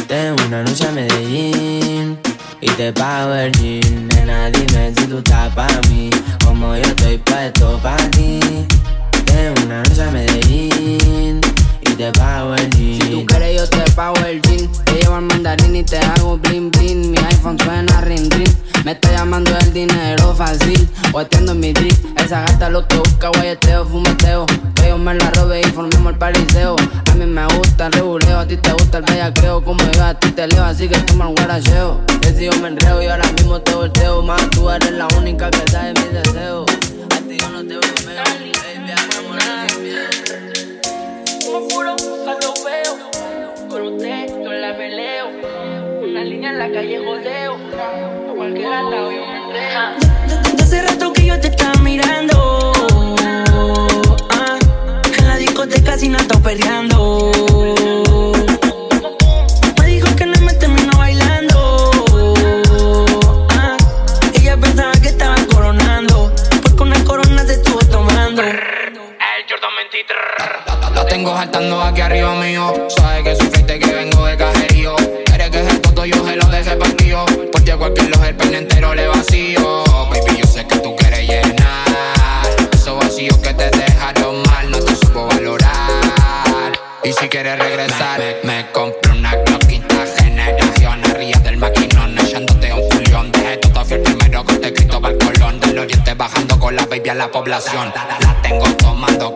Tengo 0.07 0.43
una 0.47 0.63
noche 0.63 0.87
a 0.87 0.91
Medellín 0.91 2.30
y 2.61 2.69
te 2.71 2.93
pago 2.93 3.33
el 3.33 3.51
jean. 3.53 4.07
Nena, 4.07 4.49
dime 4.51 4.93
si 4.95 5.05
tú 5.07 5.17
estás 5.17 5.53
pa' 5.53 5.67
mí, 5.89 6.09
como 6.45 6.75
yo 6.75 6.83
estoy 6.83 7.17
puesto 7.17 7.79
pa' 7.79 7.97
ti. 8.11 8.39
Tengo 9.25 9.65
una 9.65 9.83
noche 9.83 10.03
a 10.03 10.11
Medellín 10.11 11.40
Si 12.01 12.99
tú 13.11 13.25
quieres 13.27 13.57
yo 13.57 13.69
te 13.69 13.91
pago 13.91 14.15
el 14.25 14.41
jean 14.41 14.67
Te 14.85 14.93
llevo 14.93 15.15
al 15.15 15.21
mandarín 15.21 15.75
y 15.75 15.83
te 15.83 15.99
hago 15.99 16.35
bling 16.37 16.71
bling 16.71 17.11
Mi 17.11 17.17
iPhone 17.19 17.59
suena 17.59 18.01
ring 18.01 18.27
ring 18.31 18.49
Me 18.83 18.93
está 18.93 19.11
llamando 19.11 19.55
el 19.59 19.71
dinero 19.71 20.33
fácil, 20.33 20.89
o 21.13 21.21
en 21.21 21.59
mi 21.59 21.71
drip. 21.71 21.93
Esa 22.17 22.41
gata 22.41 22.69
lo 22.69 22.87
que 22.87 22.97
busca, 22.97 23.29
guayeteo, 23.29 23.85
fumeteo. 23.85 24.45
Que 24.75 24.89
yo 24.89 24.97
me 24.97 25.13
la 25.13 25.29
robe 25.31 25.61
y 25.61 25.63
formemos 25.65 26.13
el 26.13 26.17
pariseo. 26.17 26.75
A 27.11 27.15
mí 27.15 27.25
me 27.25 27.45
gusta 27.55 27.87
el 27.87 27.93
reguleo, 27.93 28.39
a 28.39 28.47
ti 28.47 28.57
te 28.57 28.71
gusta 28.71 28.97
el 28.97 29.03
bellaqueo. 29.03 29.63
Como 29.63 29.83
yo 29.91 30.03
a 30.03 30.15
ti 30.15 30.31
te 30.31 30.47
leo, 30.47 30.63
así 30.63 30.87
que 30.87 30.97
toma 30.99 31.29
el 31.29 31.35
guaracheo. 31.35 32.01
Que 32.21 32.33
si 32.33 32.45
yo 32.45 32.51
me 32.61 32.69
enreo 32.69 33.01
y 33.03 33.07
ahora 33.07 33.31
mismo 33.33 33.61
te 33.61 33.75
volteo. 33.75 34.23
Más 34.23 34.49
tú 34.49 34.69
eres 34.69 34.91
la 34.91 35.07
única 35.17 35.51
que 35.51 35.71
sabe 35.71 35.93
mis 35.93 36.11
deseos. 36.11 36.65
A 37.11 37.27
ti 37.27 37.37
yo 37.37 37.49
no 37.49 37.59
te 37.59 37.75
veo, 37.75 37.81
baby, 38.07 38.51
enamorada 38.75 39.69
sin 39.69 39.83
miedo. 39.83 40.30
Como 41.51 41.67
puro 41.67 41.95
cuando 42.23 42.53
veo, 42.63 43.67
por 43.67 43.81
usted 43.81 44.41
yo 44.41 44.53
la 44.53 44.77
peleo. 44.77 45.27
Una 46.01 46.23
línea 46.23 46.51
en 46.51 46.59
la 46.59 46.71
calle 46.71 46.97
jodeo, 46.97 47.55
a 47.55 48.33
cualquier 48.33 48.69
lado 48.69 49.11
yo 49.11 49.25
me 49.25 49.37
enreo. 49.37 49.79
Desde 50.55 50.63
hace 50.63 50.81
rato 50.81 51.11
que 51.11 51.25
yo 51.25 51.37
te 51.41 51.49
estaba 51.49 51.73
mirando. 51.81 52.71
ah, 54.31 54.59
en 55.17 55.27
la 55.27 55.35
discoteca 55.35 55.97
sin 55.97 56.15
está 56.15 56.39
perreando. 56.39 57.31
Me 57.33 57.40
saltando 71.41 71.81
aquí 71.81 72.01
arriba 72.01 72.35
mío. 72.35 72.71
Sabe 72.95 73.23
que 73.23 73.35
sufriste 73.35 73.79
que 73.79 73.91
vengo 73.91 74.25
de 74.25 74.37
cajerío. 74.37 74.95
Quiere 75.25 75.49
que 75.49 75.59
el 75.61 75.81
toto 75.81 76.05
yo 76.05 76.23
se 76.23 76.35
lo 76.35 76.45
de 76.45 76.59
ese 76.59 76.75
partido. 76.75 77.25
Porque 77.51 77.75
cualquier 77.75 78.09
los 78.09 78.21
el 78.23 78.35
pene 78.35 78.57
entero 78.59 78.93
le 78.93 79.07
vacío. 79.07 79.83
Baby, 80.11 80.37
yo 80.39 80.47
sé 80.47 80.67
que 80.67 80.77
tú 80.77 80.95
quieres 80.95 81.27
llenar. 81.27 82.47
Esos 82.71 82.95
vacíos 82.95 83.37
que 83.39 83.55
te 83.55 83.71
dejaron 83.71 84.43
mal, 84.43 84.69
no 84.69 84.79
te 84.81 84.95
supo 84.95 85.25
valorar. 85.25 86.73
Y 87.03 87.11
si 87.11 87.27
quieres 87.27 87.57
regresar, 87.57 88.19
me, 88.19 88.35
me 88.43 88.71
compré 88.71 89.11
una 89.11 89.31
Glock 89.37 89.65
quinta 89.65 89.95
generación. 90.19 91.01
Arriba 91.05 91.39
del 91.39 91.57
maquinón, 91.57 92.19
echándote 92.19 92.71
un 92.71 92.87
culión. 92.87 93.31
Dejé 93.31 93.57
todo 93.57 93.83
fiel 93.83 94.01
primero 94.01 94.43
con 94.45 94.61
te 94.61 94.67
escrito 94.67 95.01
el 95.07 95.17
colón. 95.17 95.59
Del 95.59 95.79
oriente 95.79 96.13
bajando 96.13 96.59
con 96.59 96.75
la 96.75 96.85
baby 96.85 97.09
a 97.09 97.15
la 97.15 97.31
población. 97.31 97.91
La 97.95 98.41
tengo 98.43 98.65
tomando 98.75 99.33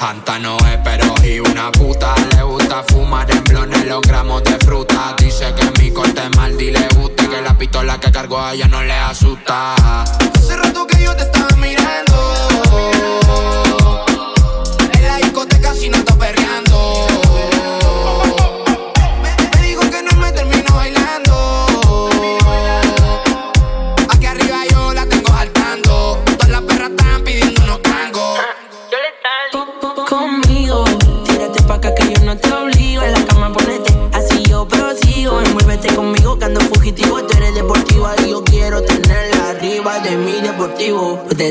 Janta 0.00 0.38
no 0.38 0.56
es, 0.60 0.78
pero 0.82 1.14
y 1.22 1.40
una 1.40 1.70
puta. 1.70 2.14
Le 2.34 2.42
gusta 2.42 2.82
fumar 2.88 3.30
en 3.30 3.44
blones 3.44 3.84
los 3.84 4.00
gramos 4.00 4.42
de 4.44 4.56
fruta. 4.64 5.14
Dice 5.18 5.54
que 5.54 5.82
mi 5.82 5.90
corte 5.90 6.22
es 6.22 6.36
mal 6.38 6.60
y 6.60 6.70
le 6.70 6.88
gusta. 6.96 7.28
Que 7.28 7.42
la 7.42 7.56
pistola 7.58 8.00
que 8.00 8.10
cargo 8.10 8.40
a 8.40 8.54
ella 8.54 8.66
no 8.66 8.82
le 8.82 8.94
asusta. 8.94 9.74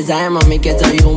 Usted 0.00 0.14
sabe, 0.14 0.30
mami, 0.30 0.58
que 0.58 0.78
soy 0.78 0.98
un 1.04 1.09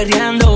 perreando. 0.00 0.49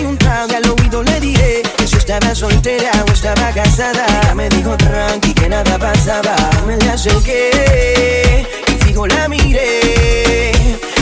y 0.00 0.04
un 0.04 0.16
trago 0.18 0.48
y 0.50 0.54
al 0.54 0.70
oído 0.70 1.02
le 1.02 1.20
diré 1.20 1.62
que 1.76 1.86
si 1.86 1.96
estaba 1.96 2.34
soltera 2.34 2.90
o 3.08 3.12
estaba 3.12 3.50
casada. 3.52 4.04
Ella 4.22 4.34
me 4.34 4.48
dijo 4.48 4.76
tranqui 4.76 5.34
que 5.34 5.48
nada 5.48 5.78
pasaba. 5.78 6.34
Me 6.66 6.76
la 6.78 6.92
acerqué 6.94 8.46
y 8.68 8.84
fijo 8.84 9.06
la 9.06 9.28
miré. 9.28 10.52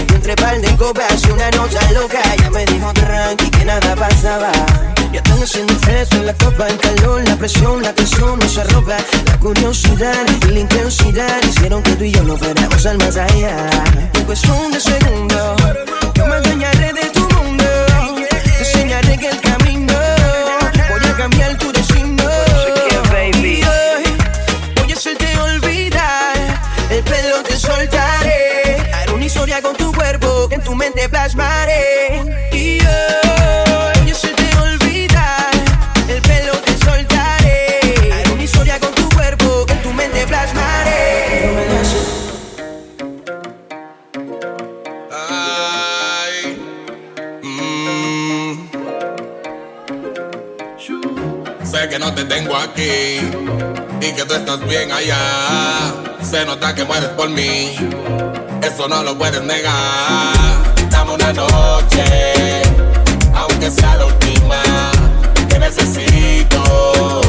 Y 0.09 0.15
entre 0.15 0.35
par 0.37 0.61
de 0.61 0.77
copas 0.77 1.23
y 1.27 1.31
una 1.31 1.51
noche 1.51 1.79
loca, 1.93 2.21
ella 2.37 2.51
me 2.51 2.65
dijo 2.67 2.93
tranqui 2.93 3.51
que 3.51 3.65
nada 3.65 3.95
pasaba. 3.97 4.53
Ya 5.13 5.19
están 5.19 5.43
haciendo 5.43 5.75
fresco 5.75 6.17
en 6.17 6.27
la 6.27 6.33
copa, 6.35 6.69
el 6.69 6.79
calor, 6.79 7.23
la 7.29 7.37
presión, 7.37 7.83
la 7.83 7.93
tensión 7.95 8.39
nos 8.39 8.57
arropa. 8.57 8.97
La 9.27 9.39
curiosidad 9.39 10.25
y 10.49 10.51
la 10.51 10.61
intensidad 10.61 11.43
hicieron 11.43 11.83
que 11.83 11.93
tú 11.97 12.05
y 12.05 12.13
yo 12.13 12.23
no 12.23 12.37
fuéramos 12.37 12.87
al 12.87 12.97
más 12.97 13.17
allá. 13.19 13.71
En 14.15 14.25
cuestión 14.25 14.73
de 14.73 14.81
segundos, 14.81 15.63
yo 16.15 16.27
me 16.27 16.37
engañaré 16.39 16.95
de 16.95 17.11
tu 17.11 17.22
enseñaré 18.73 19.15
el 19.15 19.41
camino. 19.41 19.95
Voy 20.89 21.11
a 21.11 21.17
cambiar 21.17 21.57
tu 21.59 21.73
destino. 21.73 22.25
Y 23.43 23.63
hoy 23.63 24.03
voy 24.77 24.93
a 24.93 24.95
hacerte 24.95 25.39
olvidar. 25.39 26.37
El 26.91 27.03
pelo 27.03 27.43
te 27.43 27.57
soltaré. 27.57 28.77
Haré 28.93 29.13
una 29.13 29.25
historia 29.25 29.63
con 29.63 29.77
tu 29.77 29.93
cuerpo 29.93 30.49
que 30.49 30.57
en 30.57 30.63
tu 30.63 30.75
mente 30.75 31.09
plasmaré. 31.09 32.51
Y 32.53 32.81
hoy 32.81 33.22
te 52.23 52.35
tengo 52.35 52.57
aquí 52.57 53.21
y 54.01 54.13
que 54.13 54.25
tú 54.25 54.35
estás 54.35 54.61
bien 54.67 54.93
allá. 54.93 55.95
Se 56.23 56.45
nota 56.45 56.75
que 56.75 56.85
mueres 56.85 57.11
por 57.11 57.29
mí, 57.29 57.75
eso 58.63 58.89
no 58.89 59.03
lo 59.03 59.17
puedes 59.17 59.43
negar. 59.43 60.35
Dame 60.91 61.15
una 61.15 61.33
noche, 61.33 62.63
aunque 63.35 63.71
sea 63.71 63.97
la 63.97 64.07
última 64.07 64.63
que 65.49 65.59
necesito. 65.59 67.22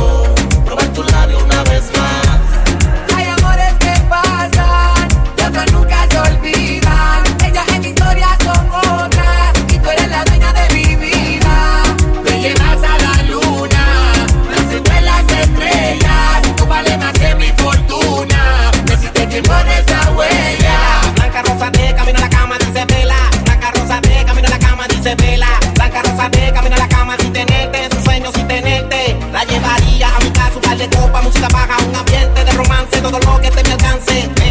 se 25.03 25.15
vela. 25.15 25.59
Blanca 25.75 26.01
rosa 26.01 26.29
de 26.29 26.53
camino 26.53 26.75
a 26.75 26.79
la 26.79 26.87
cama 26.87 27.15
sin 27.19 27.33
tenerte, 27.33 27.83
en 27.83 27.91
sus 27.91 28.03
sueños 28.03 28.31
sin 28.33 28.47
tenerte. 28.47 29.17
La 29.31 29.43
llevaría 29.43 30.07
a 30.07 30.19
mi 30.21 30.29
casa, 30.31 30.53
un 30.55 30.77
de 30.77 30.89
copas, 30.89 31.23
música 31.23 31.47
baja, 31.49 31.77
un 31.85 31.95
ambiente 31.95 32.43
de 32.43 32.51
romance, 32.53 33.01
todo 33.01 33.19
lo 33.19 33.41
que 33.41 33.51
te 33.51 33.63
mi 33.63 33.71
alcance. 33.71 34.42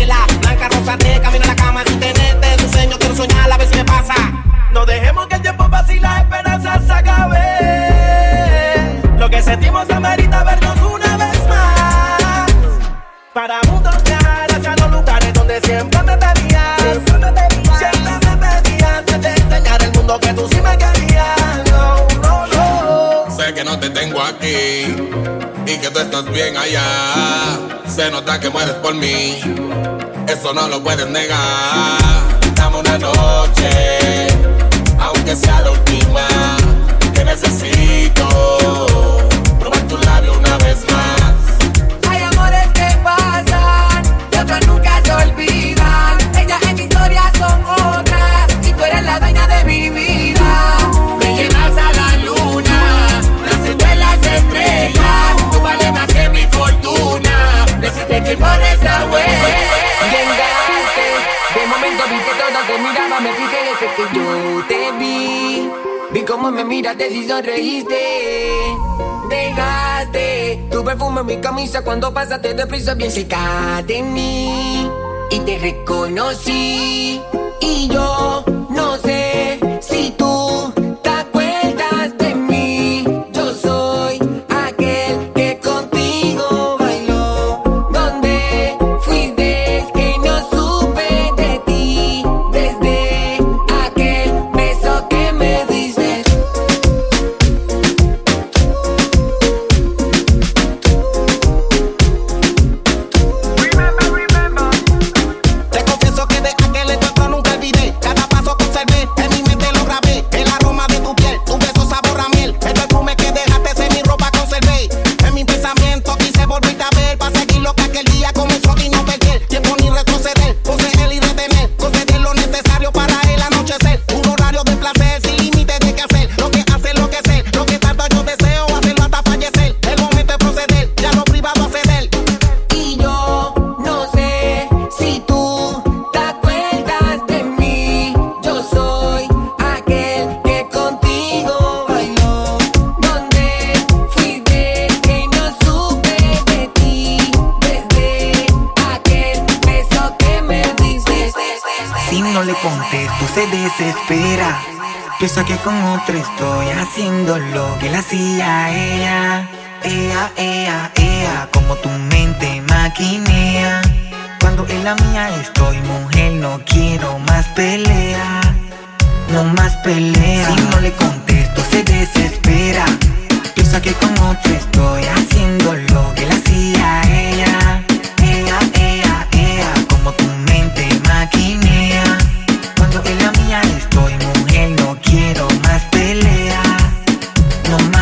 que 25.83 25.91
tú 25.91 25.99
estás 25.99 26.25
bien 26.33 26.57
allá. 26.57 27.59
Se 27.89 28.09
nota 28.09 28.39
que 28.39 28.49
mueres 28.49 28.75
por 28.77 28.95
mí, 28.95 29.41
eso 30.29 30.55
no 30.55 30.69
lo 30.69 30.81
puedes 30.81 31.09
negar. 31.09 31.99
Dame 32.55 32.79
una 32.79 32.99
noche, 32.99 34.29
aunque 35.01 35.35
sea 35.35 35.61
la 35.63 35.73
última, 35.73 36.27
que 37.13 37.25
necesito. 37.25 37.62
si 67.13 67.29
sonreíste. 67.29 68.01
Dejaste 69.29 70.67
tu 70.71 70.83
perfume 70.83 71.21
en 71.21 71.27
mi 71.27 71.37
camisa 71.37 71.83
cuando 71.83 72.13
pasaste 72.13 72.55
deprisa. 72.55 72.95
Bien 72.95 73.11
cerca 73.11 73.83
de 73.87 74.03
mí 74.03 74.89
y 75.31 75.39
te 75.41 75.59
reconocí. 75.59 77.21
Y 77.61 77.89
yo 77.89 78.45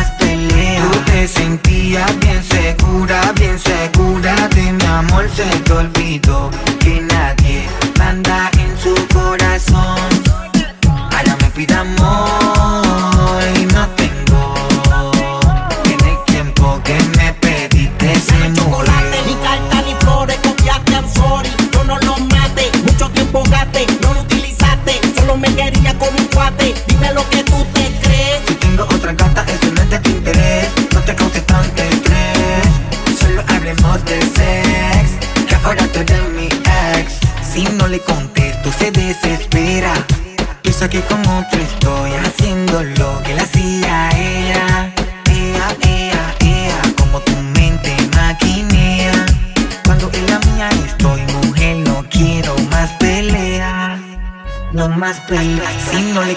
más 0.01 0.11
pelea. 0.11 0.81
Tú 0.81 0.99
te 1.11 1.27
sentías 1.27 2.19
bien 2.19 2.43
segura, 2.43 3.33
bien 3.35 3.59
segura 3.59 4.47
de 4.49 4.73
mi 4.73 4.85
amor, 4.85 5.29
se 5.35 5.45
te 5.45 5.73
olvidó 5.73 6.49
que 6.79 7.01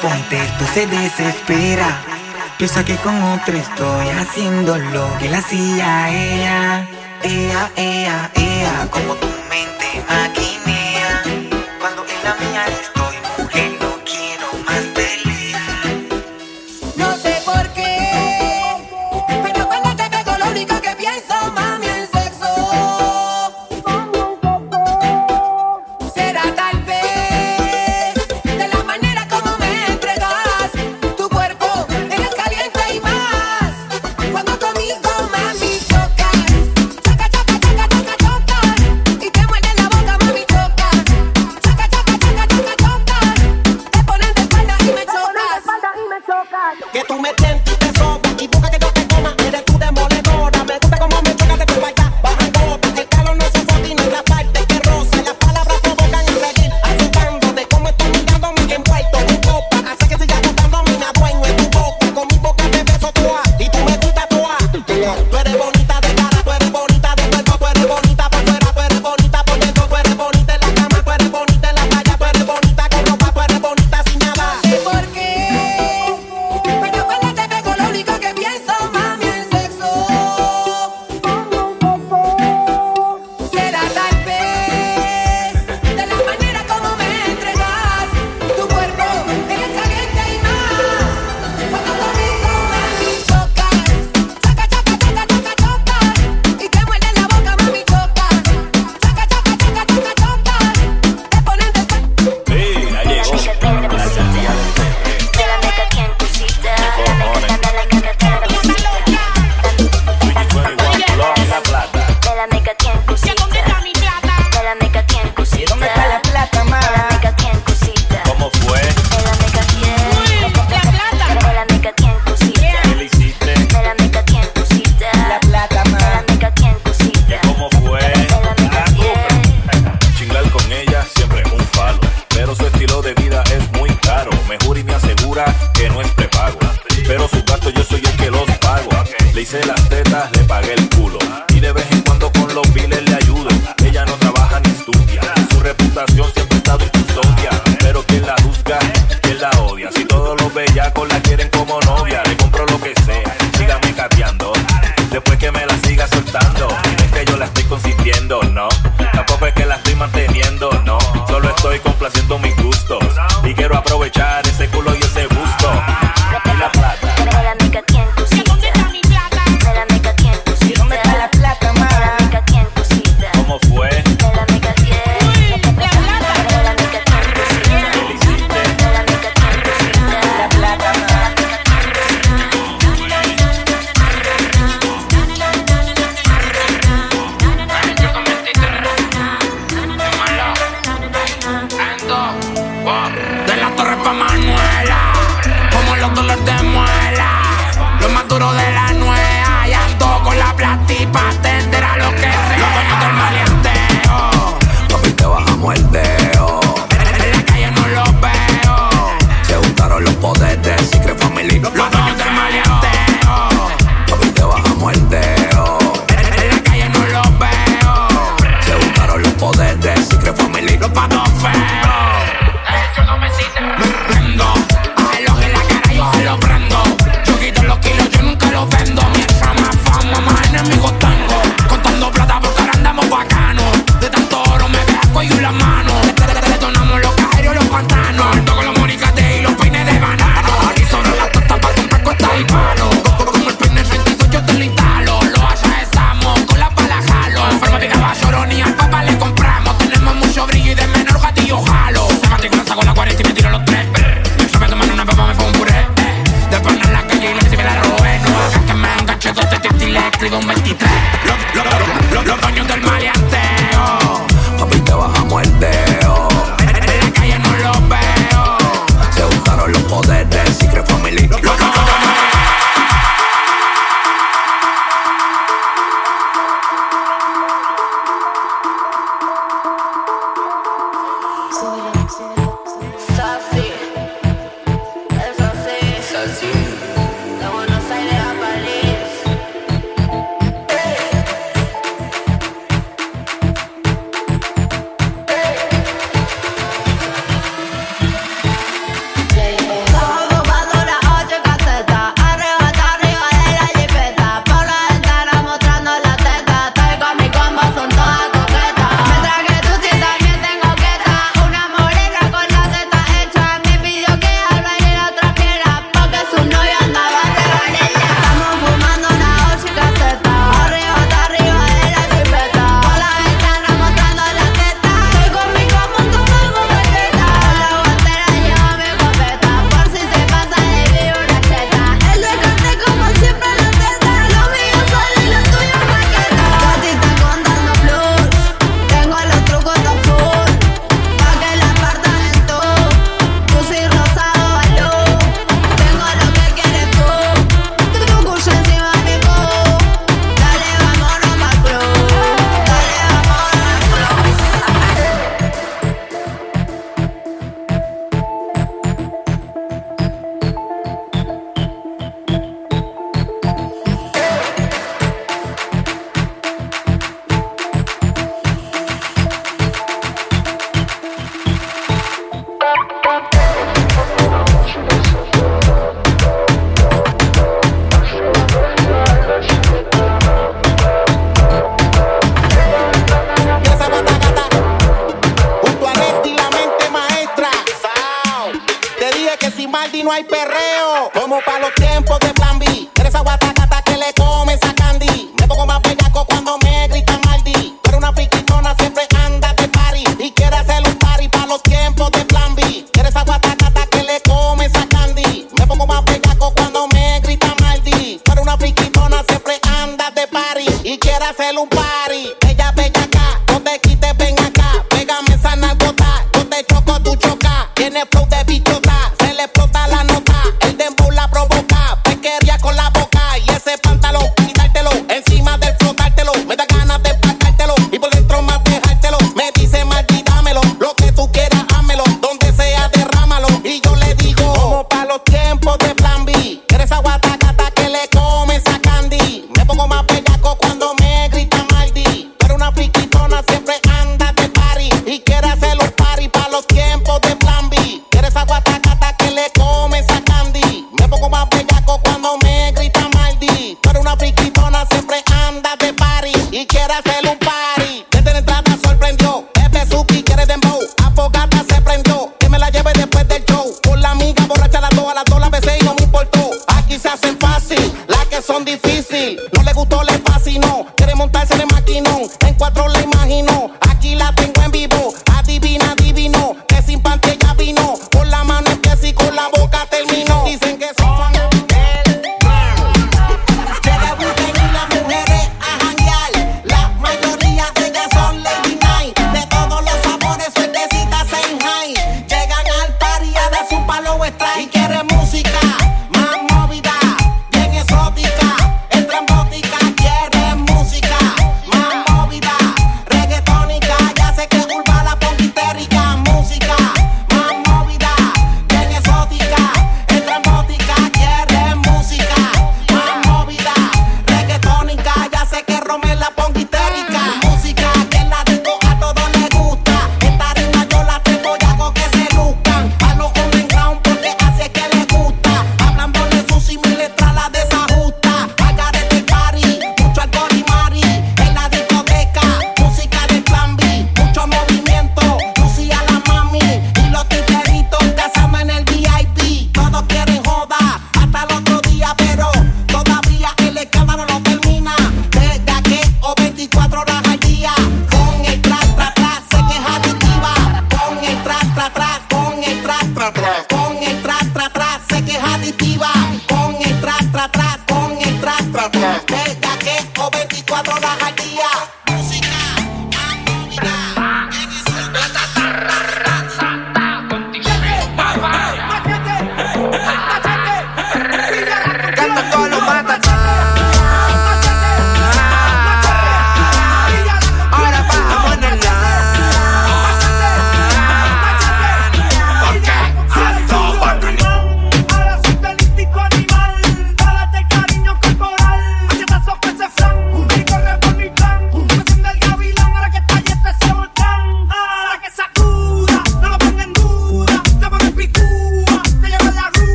contesto 0.00 0.64
se 0.74 0.86
desespera. 0.86 2.02
Piensa 2.58 2.84
que 2.84 2.96
con 2.96 3.22
otra 3.22 3.56
estoy 3.56 4.08
haciendo 4.08 4.76
lo 4.76 5.18
que 5.18 5.28
la 5.28 5.38
hacía 5.38 6.10
ella. 6.10 6.86
Ea, 7.22 7.70
ea, 7.76 8.30
ea, 8.34 8.88
como 8.90 9.14
tú. 9.14 9.39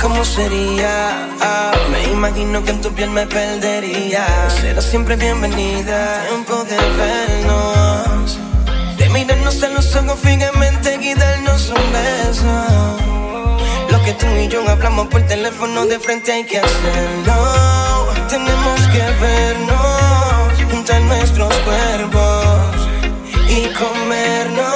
¿cómo 0.00 0.24
sería? 0.24 1.28
Ah, 1.40 1.72
me 1.90 2.04
imagino 2.04 2.62
que 2.64 2.70
en 2.70 2.80
tu 2.80 2.90
piel 2.92 3.10
me 3.10 3.26
perdería. 3.26 4.24
Serás 4.48 4.84
siempre 4.84 5.16
bienvenida. 5.16 6.24
Tiempo 6.28 6.64
de 6.64 6.76
vernos, 6.76 8.38
de 8.96 9.08
mirarnos 9.10 9.62
a 9.62 9.68
los 9.68 9.94
ojos 9.96 10.18
fijamente 10.20 10.98
y 11.00 11.14
darnos 11.14 11.68
un 11.70 11.92
beso. 11.92 12.52
Lo 13.90 14.02
que 14.04 14.12
tú 14.14 14.26
y 14.26 14.48
yo 14.48 14.68
hablamos 14.68 15.08
por 15.08 15.22
teléfono 15.22 15.86
de 15.86 15.98
frente 15.98 16.32
hay 16.32 16.44
que 16.44 16.58
hacerlo. 16.58 18.12
Tenemos 18.28 18.80
que 18.92 19.02
vernos, 19.20 20.70
juntar 20.70 21.00
nuestros 21.02 21.54
cuerpos 21.58 22.88
y 23.48 23.66
comernos. 23.74 24.71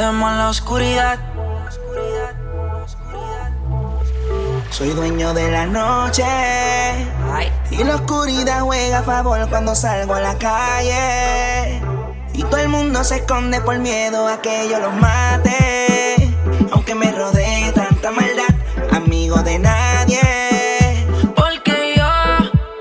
en 0.00 0.20
la 0.20 0.48
oscuridad. 0.48 1.18
Soy 4.70 4.90
dueño 4.90 5.34
de 5.34 5.50
la 5.50 5.66
noche. 5.66 6.22
Y 7.70 7.82
la 7.82 7.96
oscuridad 7.96 8.60
juega 8.60 9.00
a 9.00 9.02
favor 9.02 9.48
cuando 9.48 9.74
salgo 9.74 10.14
a 10.14 10.20
la 10.20 10.38
calle. 10.38 11.80
Y 12.32 12.44
todo 12.44 12.58
el 12.58 12.68
mundo 12.68 13.02
se 13.02 13.16
esconde 13.16 13.60
por 13.60 13.78
miedo 13.78 14.28
a 14.28 14.40
que 14.40 14.68
yo 14.70 14.78
los 14.78 14.94
mate. 14.94 16.32
Aunque 16.70 16.94
me 16.94 17.10
rodee 17.10 17.72
tanta 17.72 18.12
maldad, 18.12 18.54
amigo 18.92 19.42
de 19.42 19.58
nadie. 19.58 21.06
Porque 21.34 21.94
yo 21.96 22.06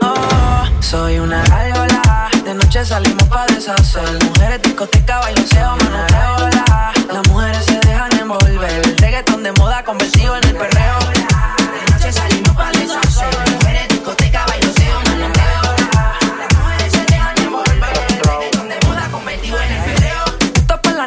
oh, 0.02 0.82
soy 0.82 1.18
una 1.18 1.44
algola. 1.44 2.30
De 2.44 2.54
noche 2.54 2.86
salimos 2.86 3.24
para 3.24 3.52
deshacer. 3.54 4.24
Mujeres, 4.24 4.62
discoteca, 4.62 5.20
bailoseo 5.20 5.67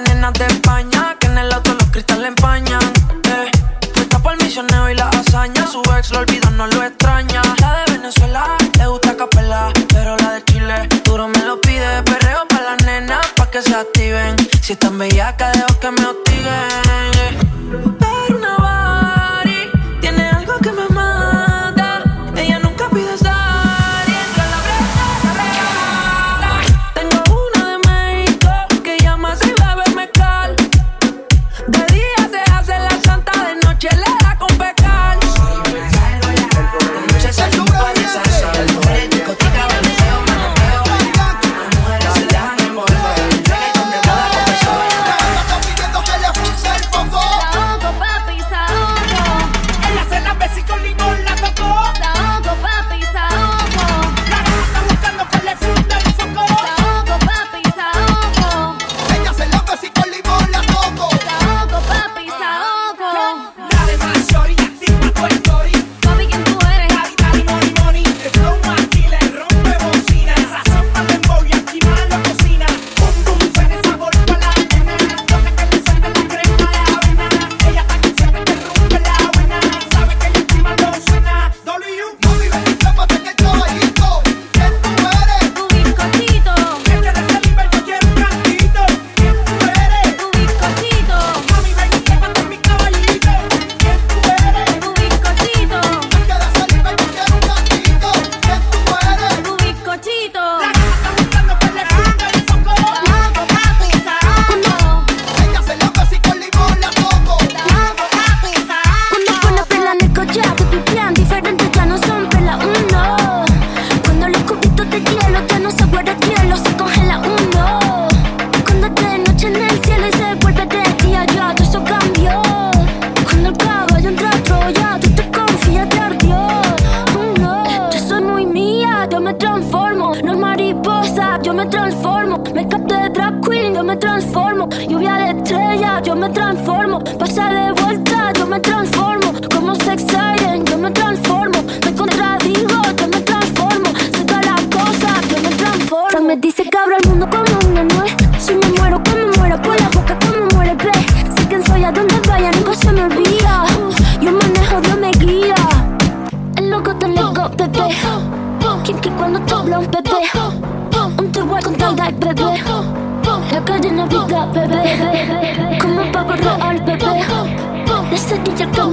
las 0.01 0.14
nenas 0.14 0.32
de 0.34 0.46
España, 0.46 1.16
que 1.18 1.26
en 1.26 1.38
el 1.38 1.53
auto 1.53 1.74
los 1.74 1.90
cristales 1.90 2.28
empañan. 2.28 2.82
Eh. 3.24 3.51
Puesta 3.94 4.18
por 4.18 4.36
misionero 4.42 4.90
y 4.90 4.94
la 4.94 5.09
hazaña, 5.09 5.66
su 5.66 5.80
ex 5.96 6.11
lo 6.11 6.20
olvidó 6.20 6.39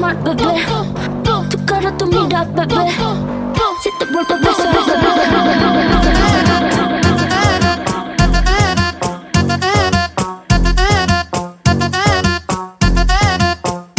Decidí 0.07 0.15
el 0.15 0.15
quemar, 0.15 0.15
bebé. 0.23 1.49
Tu 1.49 1.65
cara, 1.65 1.97
tu 1.97 2.05
mira, 2.05 2.45
bebé. 2.45 2.75
Si 3.83 3.89
te 3.99 4.05
vuelvo 4.05 4.33
a 4.33 4.37
besar, 4.37 4.75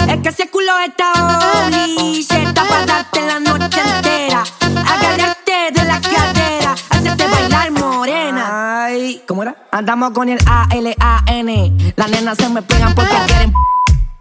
Es 0.08 0.22
que 0.22 0.28
ese 0.30 0.50
culo 0.50 0.72
está 0.86 1.12
está 2.16 2.64
para 2.64 2.86
darte 2.86 3.26
la 3.26 3.40
noche 3.40 3.80
entera. 3.80 4.44
Agarrarte 4.64 5.72
de 5.74 5.84
la 5.84 6.00
cadera, 6.00 6.74
hacerte 6.88 7.26
bailar 7.26 7.70
morena. 7.72 8.84
Ay, 8.86 9.22
¿cómo 9.28 9.42
era? 9.42 9.54
Andamos 9.70 10.12
con 10.12 10.30
el 10.30 10.38
A-L-A-N. 10.46 11.92
Las 11.96 12.10
nenas 12.10 12.38
se 12.38 12.48
me 12.48 12.62
pegan 12.62 12.94
porque 12.94 13.14
quieren. 13.26 13.52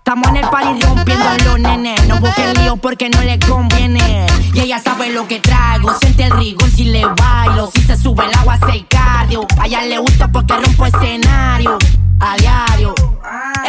Estamos 0.07 0.29
en 0.29 0.37
el 0.37 0.49
party 0.49 0.79
rompiendo 0.83 1.25
los 1.43 1.59
nenes. 1.59 2.07
No 2.07 2.17
busquen 2.21 2.53
lío 2.61 2.77
porque 2.77 3.09
no 3.09 3.21
le 3.23 3.37
conviene. 3.39 4.25
Y 4.53 4.61
ella 4.61 4.79
sabe 4.79 5.09
lo 5.09 5.27
que 5.27 5.41
traigo. 5.41 5.93
Siente 5.99 6.23
el 6.23 6.31
rigor 6.31 6.69
si 6.71 6.85
le 6.85 7.05
bailo. 7.05 7.69
Si 7.75 7.81
se 7.81 7.97
sube 7.97 8.23
el 8.23 8.33
agua, 8.39 8.53
hace 8.53 8.85
cardio. 8.85 9.45
A 9.59 9.65
ella 9.65 9.81
le 9.81 9.97
gusta 9.97 10.29
porque 10.29 10.53
rompo 10.53 10.85
escenario. 10.85 11.77
A 12.21 12.37
diario. 12.37 12.95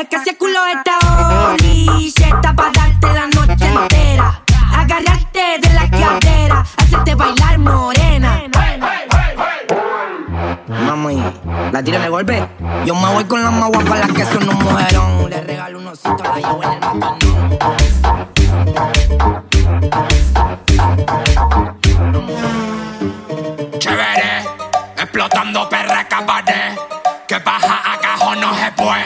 Es 0.01 0.09
que 0.09 0.15
ese 0.15 0.37
culo 0.37 0.61
está 0.67 1.51
oli. 1.51 2.07
Está 2.07 2.55
para 2.55 2.71
darte 2.71 3.13
la 3.13 3.27
noche 3.27 3.67
entera. 3.67 4.41
Agarrarte 4.77 5.59
de 5.61 5.75
la 5.75 5.91
cadera. 5.91 6.65
Hacerte 6.77 7.17
bailar 7.17 7.59
morena. 7.59 7.98
Tira 11.83 11.99
de 11.99 12.09
golpe. 12.09 12.49
Yo 12.85 12.95
me 12.95 13.13
voy 13.13 13.25
con 13.25 13.43
las 13.43 13.53
más 13.53 13.69
guapas, 13.69 13.99
las 14.01 14.13
que 14.13 14.25
son 14.25 14.49
un 14.49 14.57
mujerón. 14.57 15.31
Le 15.31 15.41
regalo 15.43 15.79
unos 15.79 15.93
ositos, 16.05 16.27
la 16.27 16.37
llevo 16.37 16.63
en 16.63 16.73
el 16.73 16.81
maquinón. 16.81 17.59
Chévere, 23.79 24.45
explotando 24.97 25.69
perra 25.69 26.05
cabaret. 26.09 26.79
Que 27.27 27.39
baja 27.39 27.93
a 27.93 27.99
cajón 27.99 28.41
no 28.41 28.55
se 28.55 28.73
puede. 28.73 29.05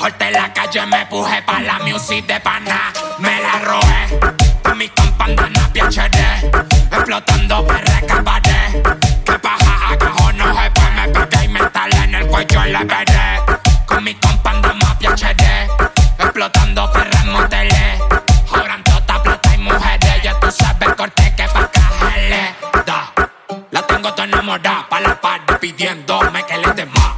Holte 0.00 0.30
la 0.30 0.52
calle 0.52 0.86
me 0.86 1.06
puje 1.06 1.42
pa' 1.42 1.60
la 1.60 1.78
music 1.80 2.26
de 2.26 2.40
pana. 2.40 2.92
Me 3.18 3.40
la 3.42 3.58
robé. 3.64 4.34
A 4.64 4.74
mi 4.74 4.88
compandana 4.88 5.68
piachere. 5.72 6.50
Explotando 6.90 7.66
perra 7.66 8.00
cabaret. 8.06 8.37
Enamorada 24.48 24.86
pa' 24.88 25.00
la 25.00 25.20
par 25.20 25.60
pidiéndome 25.60 26.42
que 26.44 26.56
le 26.56 26.72
dé 26.72 26.86
más. 26.86 27.12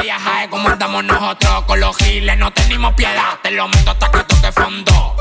Ella 0.00 0.18
sabe 0.18 0.48
cómo 0.48 0.68
andamos 0.68 1.04
nosotros 1.04 1.64
con 1.66 1.80
los 1.80 1.96
giles, 1.96 2.38
no 2.38 2.52
tenemos 2.52 2.94
piedad. 2.94 3.38
Te 3.42 3.50
lo 3.50 3.66
meto 3.66 3.90
hasta 3.90 4.10
que 4.10 4.22
toque 4.24 4.52
fondo. 4.52 5.16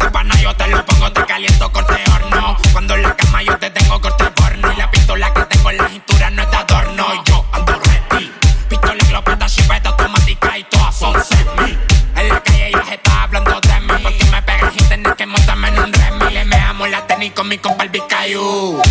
De 0.00 0.10
pana 0.10 0.34
yo 0.40 0.54
te 0.56 0.66
lo 0.66 0.84
pongo, 0.84 1.12
te 1.12 1.24
caliento 1.24 1.70
corte 1.70 1.94
horno. 2.12 2.56
Cuando 2.72 2.94
en 2.94 3.02
la 3.02 3.16
cama 3.16 3.42
yo 3.42 3.56
te 3.58 3.70
tengo 3.70 4.00
corte 4.00 4.30
porno. 4.32 4.72
Y 4.72 4.76
la 4.76 4.90
pistola 4.90 5.32
que 5.32 5.44
tengo 5.44 5.70
en 5.70 5.76
la 5.76 5.88
cintura 5.88 6.30
no 6.30 6.42
es 6.42 6.50
de 6.50 6.56
adorno. 6.56 7.24
Yo 7.24 7.44
ando 7.52 7.72
ready. 7.72 8.32
Pistola 8.68 8.98
y 9.00 9.06
glopeta, 9.06 9.46
chipeta 9.46 9.88
automática 9.90 10.58
y 10.58 10.64
todas 10.64 10.96
son 10.96 11.14
semi. 11.22 11.78
En 12.16 12.28
la 12.28 12.42
calle 12.42 12.68
ella 12.68 12.84
se 12.84 12.94
está 12.94 13.22
hablando 13.22 13.60
de 13.60 13.80
mí. 13.80 13.92
Porque 14.02 14.24
me 14.24 14.42
pegas 14.42 14.74
y 14.74 14.84
tenés 14.88 15.14
que 15.14 15.26
montarme 15.26 15.68
en 15.68 15.78
un 15.78 15.92
remi. 15.92 16.32
Le 16.32 16.44
me 16.44 16.56
amo 16.56 16.86
la 16.86 17.06
tenis 17.06 17.32
con 17.32 17.48
mi 17.48 17.58
compa 17.58 17.84
el 17.84 17.90
Vizcayu. 17.90 18.82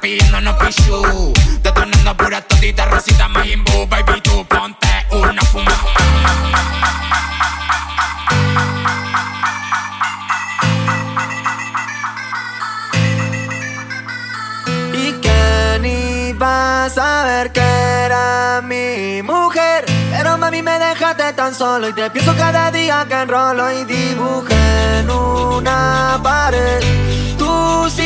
Pidiéndonos 0.00 0.56
pichu. 0.56 1.32
Detonando 1.62 2.16
pura 2.16 2.40
todita, 2.40 2.86
rosita, 2.86 3.28
Majimbu. 3.28 3.86
Baby, 3.86 4.20
tú 4.22 4.44
ponte 4.46 4.88
una 5.10 5.42
fuma. 5.42 5.70
¿Y 14.92 15.12
quién 15.22 15.84
iba 15.84 16.84
a 16.84 16.90
saber 16.90 17.52
que 17.52 17.60
era 17.60 18.60
mi 18.62 19.22
mujer? 19.22 19.84
Pero 20.10 20.38
mami 20.38 20.62
me 20.62 20.78
dejaste 20.78 21.32
tan 21.34 21.54
solo 21.54 21.88
y 21.88 21.92
te 21.92 22.10
pienso 22.10 22.34
cada 22.36 22.70
día 22.70 23.06
que 23.08 23.14
enrolo 23.14 23.70
y 23.72 23.84
dibujé 23.84 24.98
en 24.98 25.10
una 25.10 26.18
pared 26.22 26.82
tus 27.38 27.98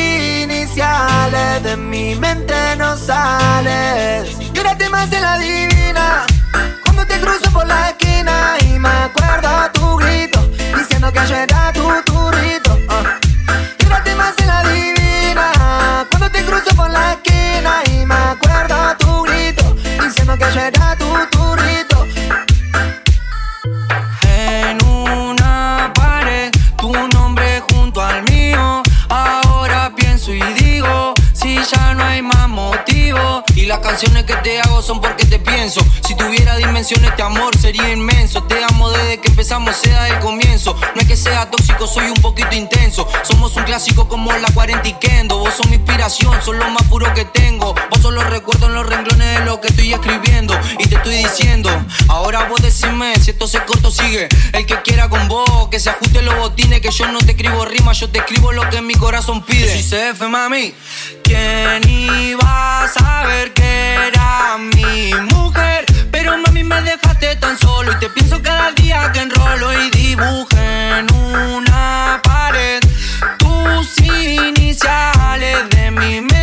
de 0.75 1.77
mi 1.77 2.15
mente 2.15 2.53
no 2.77 2.97
sales. 2.97 4.35
Y 4.53 4.89
más 4.89 5.09
en 5.13 5.21
la 5.21 5.37
divina 5.37 6.25
cuando 6.83 7.05
te 7.05 7.17
cruzo 7.21 7.49
por 7.51 7.65
la 7.65 7.91
esquina 7.91 8.57
y 8.59 8.77
me 8.77 8.89
acuerdo 8.89 9.71
tu 9.71 9.95
grito 9.95 10.41
diciendo 10.77 11.13
que 11.13 11.19
yo 11.27 11.35
era 11.35 11.71
tu 11.71 11.81
turrito. 12.03 12.77
te 14.03 14.15
más 14.15 14.33
en 14.37 14.47
la 14.47 14.63
divina 14.63 16.07
cuando 16.09 16.29
te 16.29 16.43
cruzo 16.43 16.75
por 16.75 16.89
la 16.89 17.13
esquina 17.13 17.24
Las 33.65 33.79
canciones 33.79 34.25
que 34.25 34.35
te 34.35 34.61
hago 34.61 34.79
son 34.83 35.01
porque 35.01 35.25
te 35.25 35.39
pienso. 35.39 35.81
Si 36.07 36.15
tuviera 36.15 36.55
dimensiones, 36.55 37.09
este 37.09 37.23
amor 37.23 37.57
sería 37.57 37.91
inmenso. 37.91 38.43
Te 38.43 38.63
amo 38.63 38.91
desde 38.91 39.19
que 39.19 39.29
empezamos, 39.29 39.75
sea 39.75 40.03
del 40.03 40.19
comienzo. 40.19 40.75
No 40.93 41.01
es 41.01 41.07
que 41.07 41.17
sea 41.17 41.49
tóxico, 41.49 41.87
soy 41.87 42.05
un 42.05 42.21
poquito 42.21 42.53
intenso. 42.53 43.07
Somos 43.23 43.55
un 43.55 43.63
clásico 43.63 44.07
como 44.07 44.31
la 44.33 44.47
40 44.53 44.87
y 44.87 44.93
Kendo. 44.93 45.39
Vos 45.39 45.55
sos 45.55 45.67
mi 45.67 45.77
inspiración, 45.77 46.39
sos 46.43 46.55
lo 46.55 46.69
más 46.69 46.83
puro 46.83 47.11
que 47.15 47.25
tengo. 47.25 47.73
Vos 47.73 48.01
sos 48.03 48.13
los 48.13 48.23
recuerdos 48.27 48.69
en 48.69 48.75
los 48.75 48.85
renglones 48.85 49.39
de 49.39 49.45
lo 49.45 49.59
que 49.59 49.69
estoy 49.69 49.93
escribiendo. 49.93 50.55
Y 50.77 50.87
te 50.87 50.95
estoy 50.97 51.15
diciendo, 51.15 51.71
ahora 52.07 52.47
vos 52.47 52.61
decime 52.61 53.15
si 53.19 53.31
esto 53.31 53.47
se 53.47 53.63
corto 53.65 53.89
sigue. 53.89 54.29
El 54.53 54.67
que 54.67 54.79
quiera 54.83 55.09
con 55.09 55.27
vos, 55.27 55.69
que 55.69 55.79
se 55.79 55.89
ajuste 55.89 56.21
los 56.21 56.37
botines. 56.37 56.81
Que 56.81 56.91
yo 56.91 57.07
no 57.07 57.17
te 57.17 57.31
escribo 57.31 57.65
rimas, 57.65 57.99
yo 57.99 58.11
te 58.11 58.19
escribo 58.19 58.51
lo 58.51 58.69
que 58.69 58.83
mi 58.83 58.93
corazón 58.93 59.41
pide. 59.41 59.75
Si 59.75 59.81
se 59.81 60.09
F, 60.09 60.27
mami. 60.27 60.71
¿Quién 61.25 61.81
iba 61.89 62.83
a 62.83 62.87
saber 62.87 63.51
que 63.53 63.95
era 64.07 64.57
mi 64.75 65.11
mujer? 65.33 65.85
Pero 66.11 66.37
mami 66.37 66.63
me 66.63 66.79
dejaste 66.83 67.35
tan 67.37 67.57
solo 67.57 67.91
y 67.93 67.95
te 67.95 68.09
pienso 68.11 68.39
cada 68.43 68.71
día 68.73 69.11
que 69.11 69.21
enrolo 69.21 69.73
y 69.73 69.89
dibujé 69.89 70.99
en 70.99 71.11
una 71.11 72.21
pared 72.23 72.79
tus 73.39 73.97
iniciales 74.01 75.67
de 75.71 75.89
mi 75.89 76.21
mente 76.21 76.34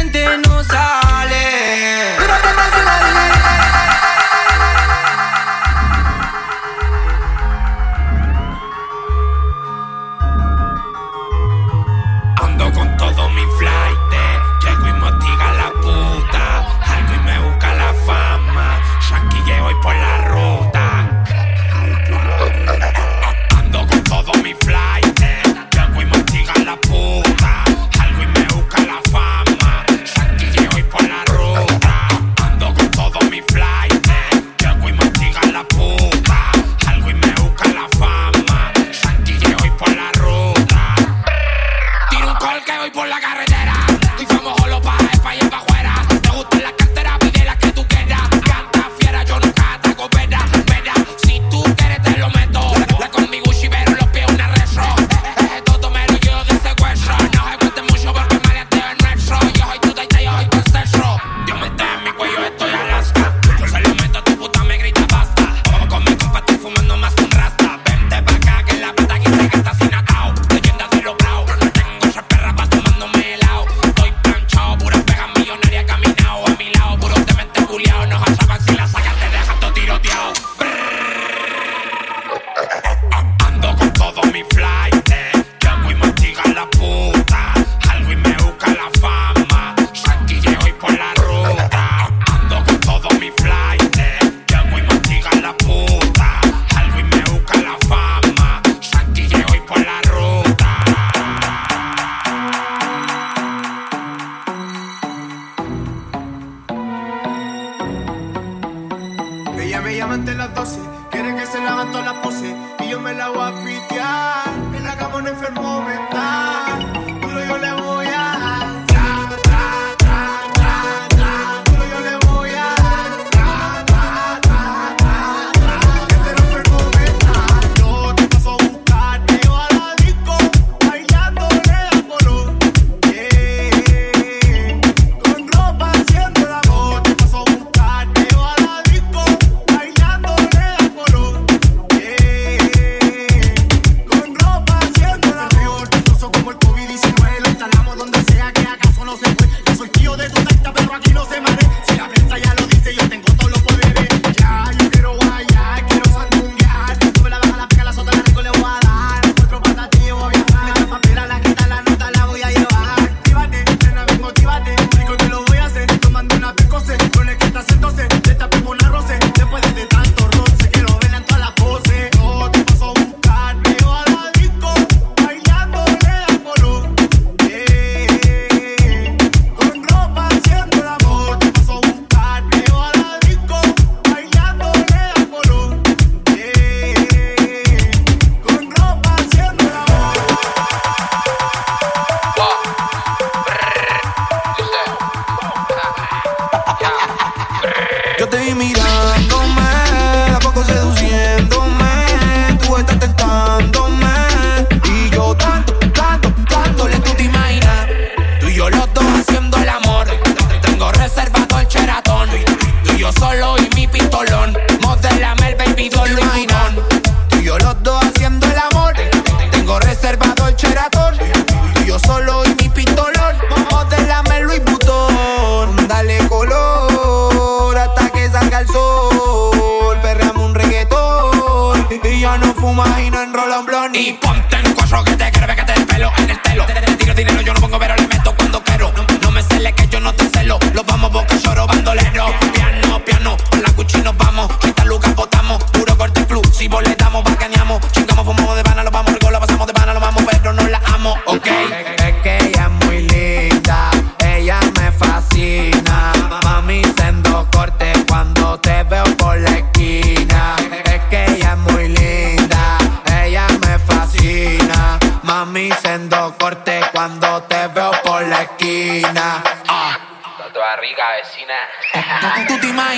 tutti 272.46 272.70
mai 272.72 272.91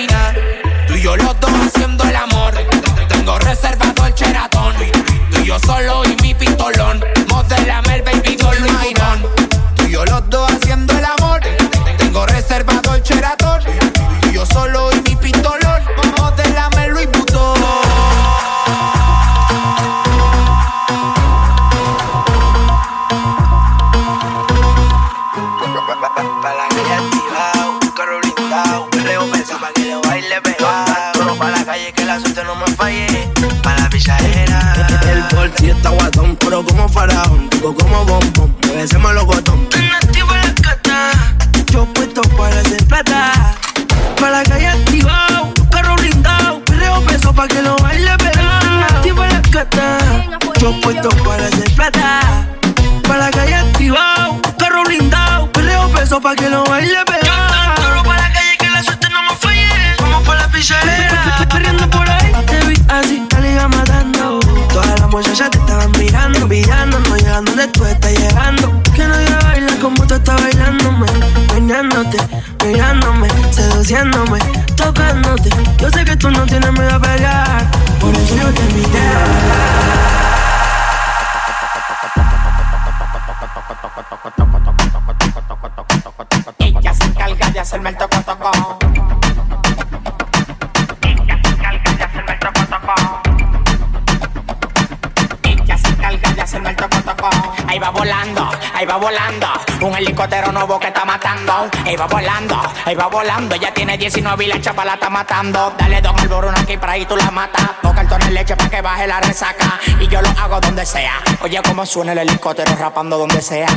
ahí 101.95 101.99
va 101.99 102.07
volando, 102.07 102.61
ahí 102.83 102.95
va 102.95 103.07
volando. 103.07 103.55
Ya 103.55 103.73
tiene 103.73 103.97
19 103.97 104.43
y 104.43 104.47
la 104.47 104.59
chapa 104.59 104.83
la 104.83 104.95
está 104.95 105.09
matando. 105.09 105.73
Dale 105.77 106.01
dos 106.01 106.13
al 106.17 106.27
borón 106.27 106.53
aquí 106.57 106.75
para 106.77 106.93
ahí 106.93 107.05
tú 107.05 107.15
la 107.15 107.31
matas. 107.31 107.69
Dos 107.81 107.93
cartones 107.93 108.31
leche 108.31 108.55
para 108.57 108.69
que 108.69 108.81
baje 108.81 109.07
la 109.07 109.21
resaca. 109.21 109.79
Y 110.01 110.07
yo 110.09 110.21
lo 110.21 110.27
hago 110.29 110.59
donde 110.59 110.85
sea. 110.85 111.13
Oye, 111.41 111.61
cómo 111.65 111.85
suena 111.85 112.11
el 112.11 112.17
helicóptero 112.17 112.75
rapando 112.75 113.17
donde 113.17 113.41
sea. 113.41 113.67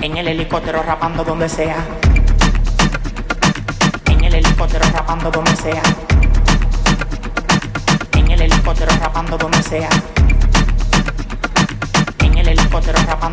En 0.00 0.16
el 0.16 0.28
helicóptero 0.28 0.82
rapando 0.84 1.24
donde 1.24 1.48
sea. 1.48 1.76
En 4.06 4.24
el 4.24 4.34
helicóptero 4.34 4.84
rapando 4.92 5.30
donde 5.32 5.56
sea. 5.56 5.82
En 8.12 8.30
el 8.30 8.40
helicóptero 8.42 8.92
rapando 9.00 9.36
donde 9.36 9.62
sea. 9.64 9.88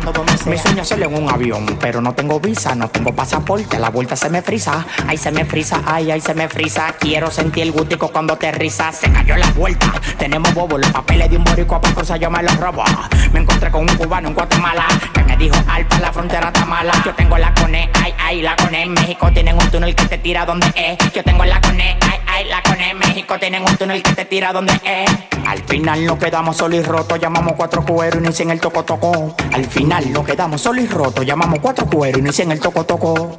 Sea. 0.02 0.52
Mi 0.52 0.58
sueño 0.58 0.82
es 0.82 0.82
hacerlo 0.82 1.06
en 1.06 1.22
un 1.22 1.30
avión, 1.30 1.78
pero 1.80 2.00
no 2.00 2.14
tengo 2.14 2.40
visa, 2.40 2.74
no 2.74 2.88
tengo 2.88 3.14
pasaporte, 3.14 3.78
la 3.78 3.90
vuelta 3.90 4.16
se 4.16 4.30
me 4.30 4.42
frisa. 4.42 4.84
Ay, 5.06 5.16
se 5.16 5.30
me 5.30 5.44
frisa, 5.44 5.82
ay, 5.86 6.10
ay, 6.10 6.20
se 6.20 6.34
me 6.34 6.48
frisa. 6.48 6.94
Quiero 6.98 7.30
sentir 7.30 7.64
el 7.64 7.72
gustico 7.72 8.08
cuando 8.08 8.36
te 8.36 8.52
risa. 8.52 8.92
Se 8.92 9.10
cayó 9.10 9.36
la 9.36 9.50
vuelta. 9.50 9.92
Tenemos 10.18 10.52
bobo, 10.54 10.78
los 10.78 10.90
papeles 10.90 11.30
de 11.30 11.36
un 11.36 11.44
boricua 11.44 11.80
pa' 11.80 11.92
cruzar, 11.92 12.18
yo 12.18 12.30
me 12.30 12.42
los 12.42 12.56
robo. 12.56 12.84
Me 13.32 13.40
encontré 13.40 13.70
con 13.70 13.82
un 13.82 13.96
cubano 13.96 14.28
en 14.28 14.34
Guatemala 14.34 14.86
me 15.36 15.44
dijo, 15.44 15.56
Alfa, 15.68 16.00
la 16.00 16.12
frontera 16.12 16.48
está 16.48 16.64
mala. 16.64 16.92
Yo 17.04 17.14
tengo 17.14 17.38
la 17.38 17.52
cone, 17.54 17.90
ay, 18.02 18.14
ay, 18.18 18.42
la 18.42 18.56
cone. 18.56 18.82
En 18.82 18.92
México 18.92 19.30
tienen 19.32 19.56
un 19.56 19.70
túnel 19.70 19.94
que 19.94 20.04
te 20.06 20.18
tira 20.18 20.46
donde 20.46 20.66
es. 20.74 21.12
Yo 21.12 21.22
tengo 21.22 21.44
la 21.44 21.60
cone, 21.60 21.96
ay, 22.00 22.18
ay, 22.26 22.44
la 22.46 22.62
cone. 22.62 22.90
En 22.90 22.98
México 22.98 23.38
tienen 23.38 23.62
un 23.62 23.76
túnel 23.76 24.02
que 24.02 24.14
te 24.14 24.24
tira 24.24 24.52
donde 24.52 24.72
es. 24.84 25.10
Al 25.46 25.62
final 25.62 26.04
nos 26.04 26.18
quedamos 26.18 26.56
solo 26.56 26.76
y 26.76 26.82
roto, 26.82 27.16
llamamos 27.16 27.54
cuatro 27.56 27.84
cueros 27.84 28.40
y 28.40 28.42
en 28.42 28.50
el 28.50 28.60
toco 28.60 28.84
toco. 28.84 29.36
Al 29.52 29.64
final 29.64 30.12
nos 30.12 30.24
quedamos 30.24 30.60
solo 30.60 30.80
y 30.80 30.86
roto, 30.86 31.22
llamamos 31.22 31.60
cuatro 31.60 31.86
cueros 31.86 32.38
y 32.38 32.42
en 32.42 32.52
el 32.52 32.60
toco 32.60 32.84
toco. 32.84 33.38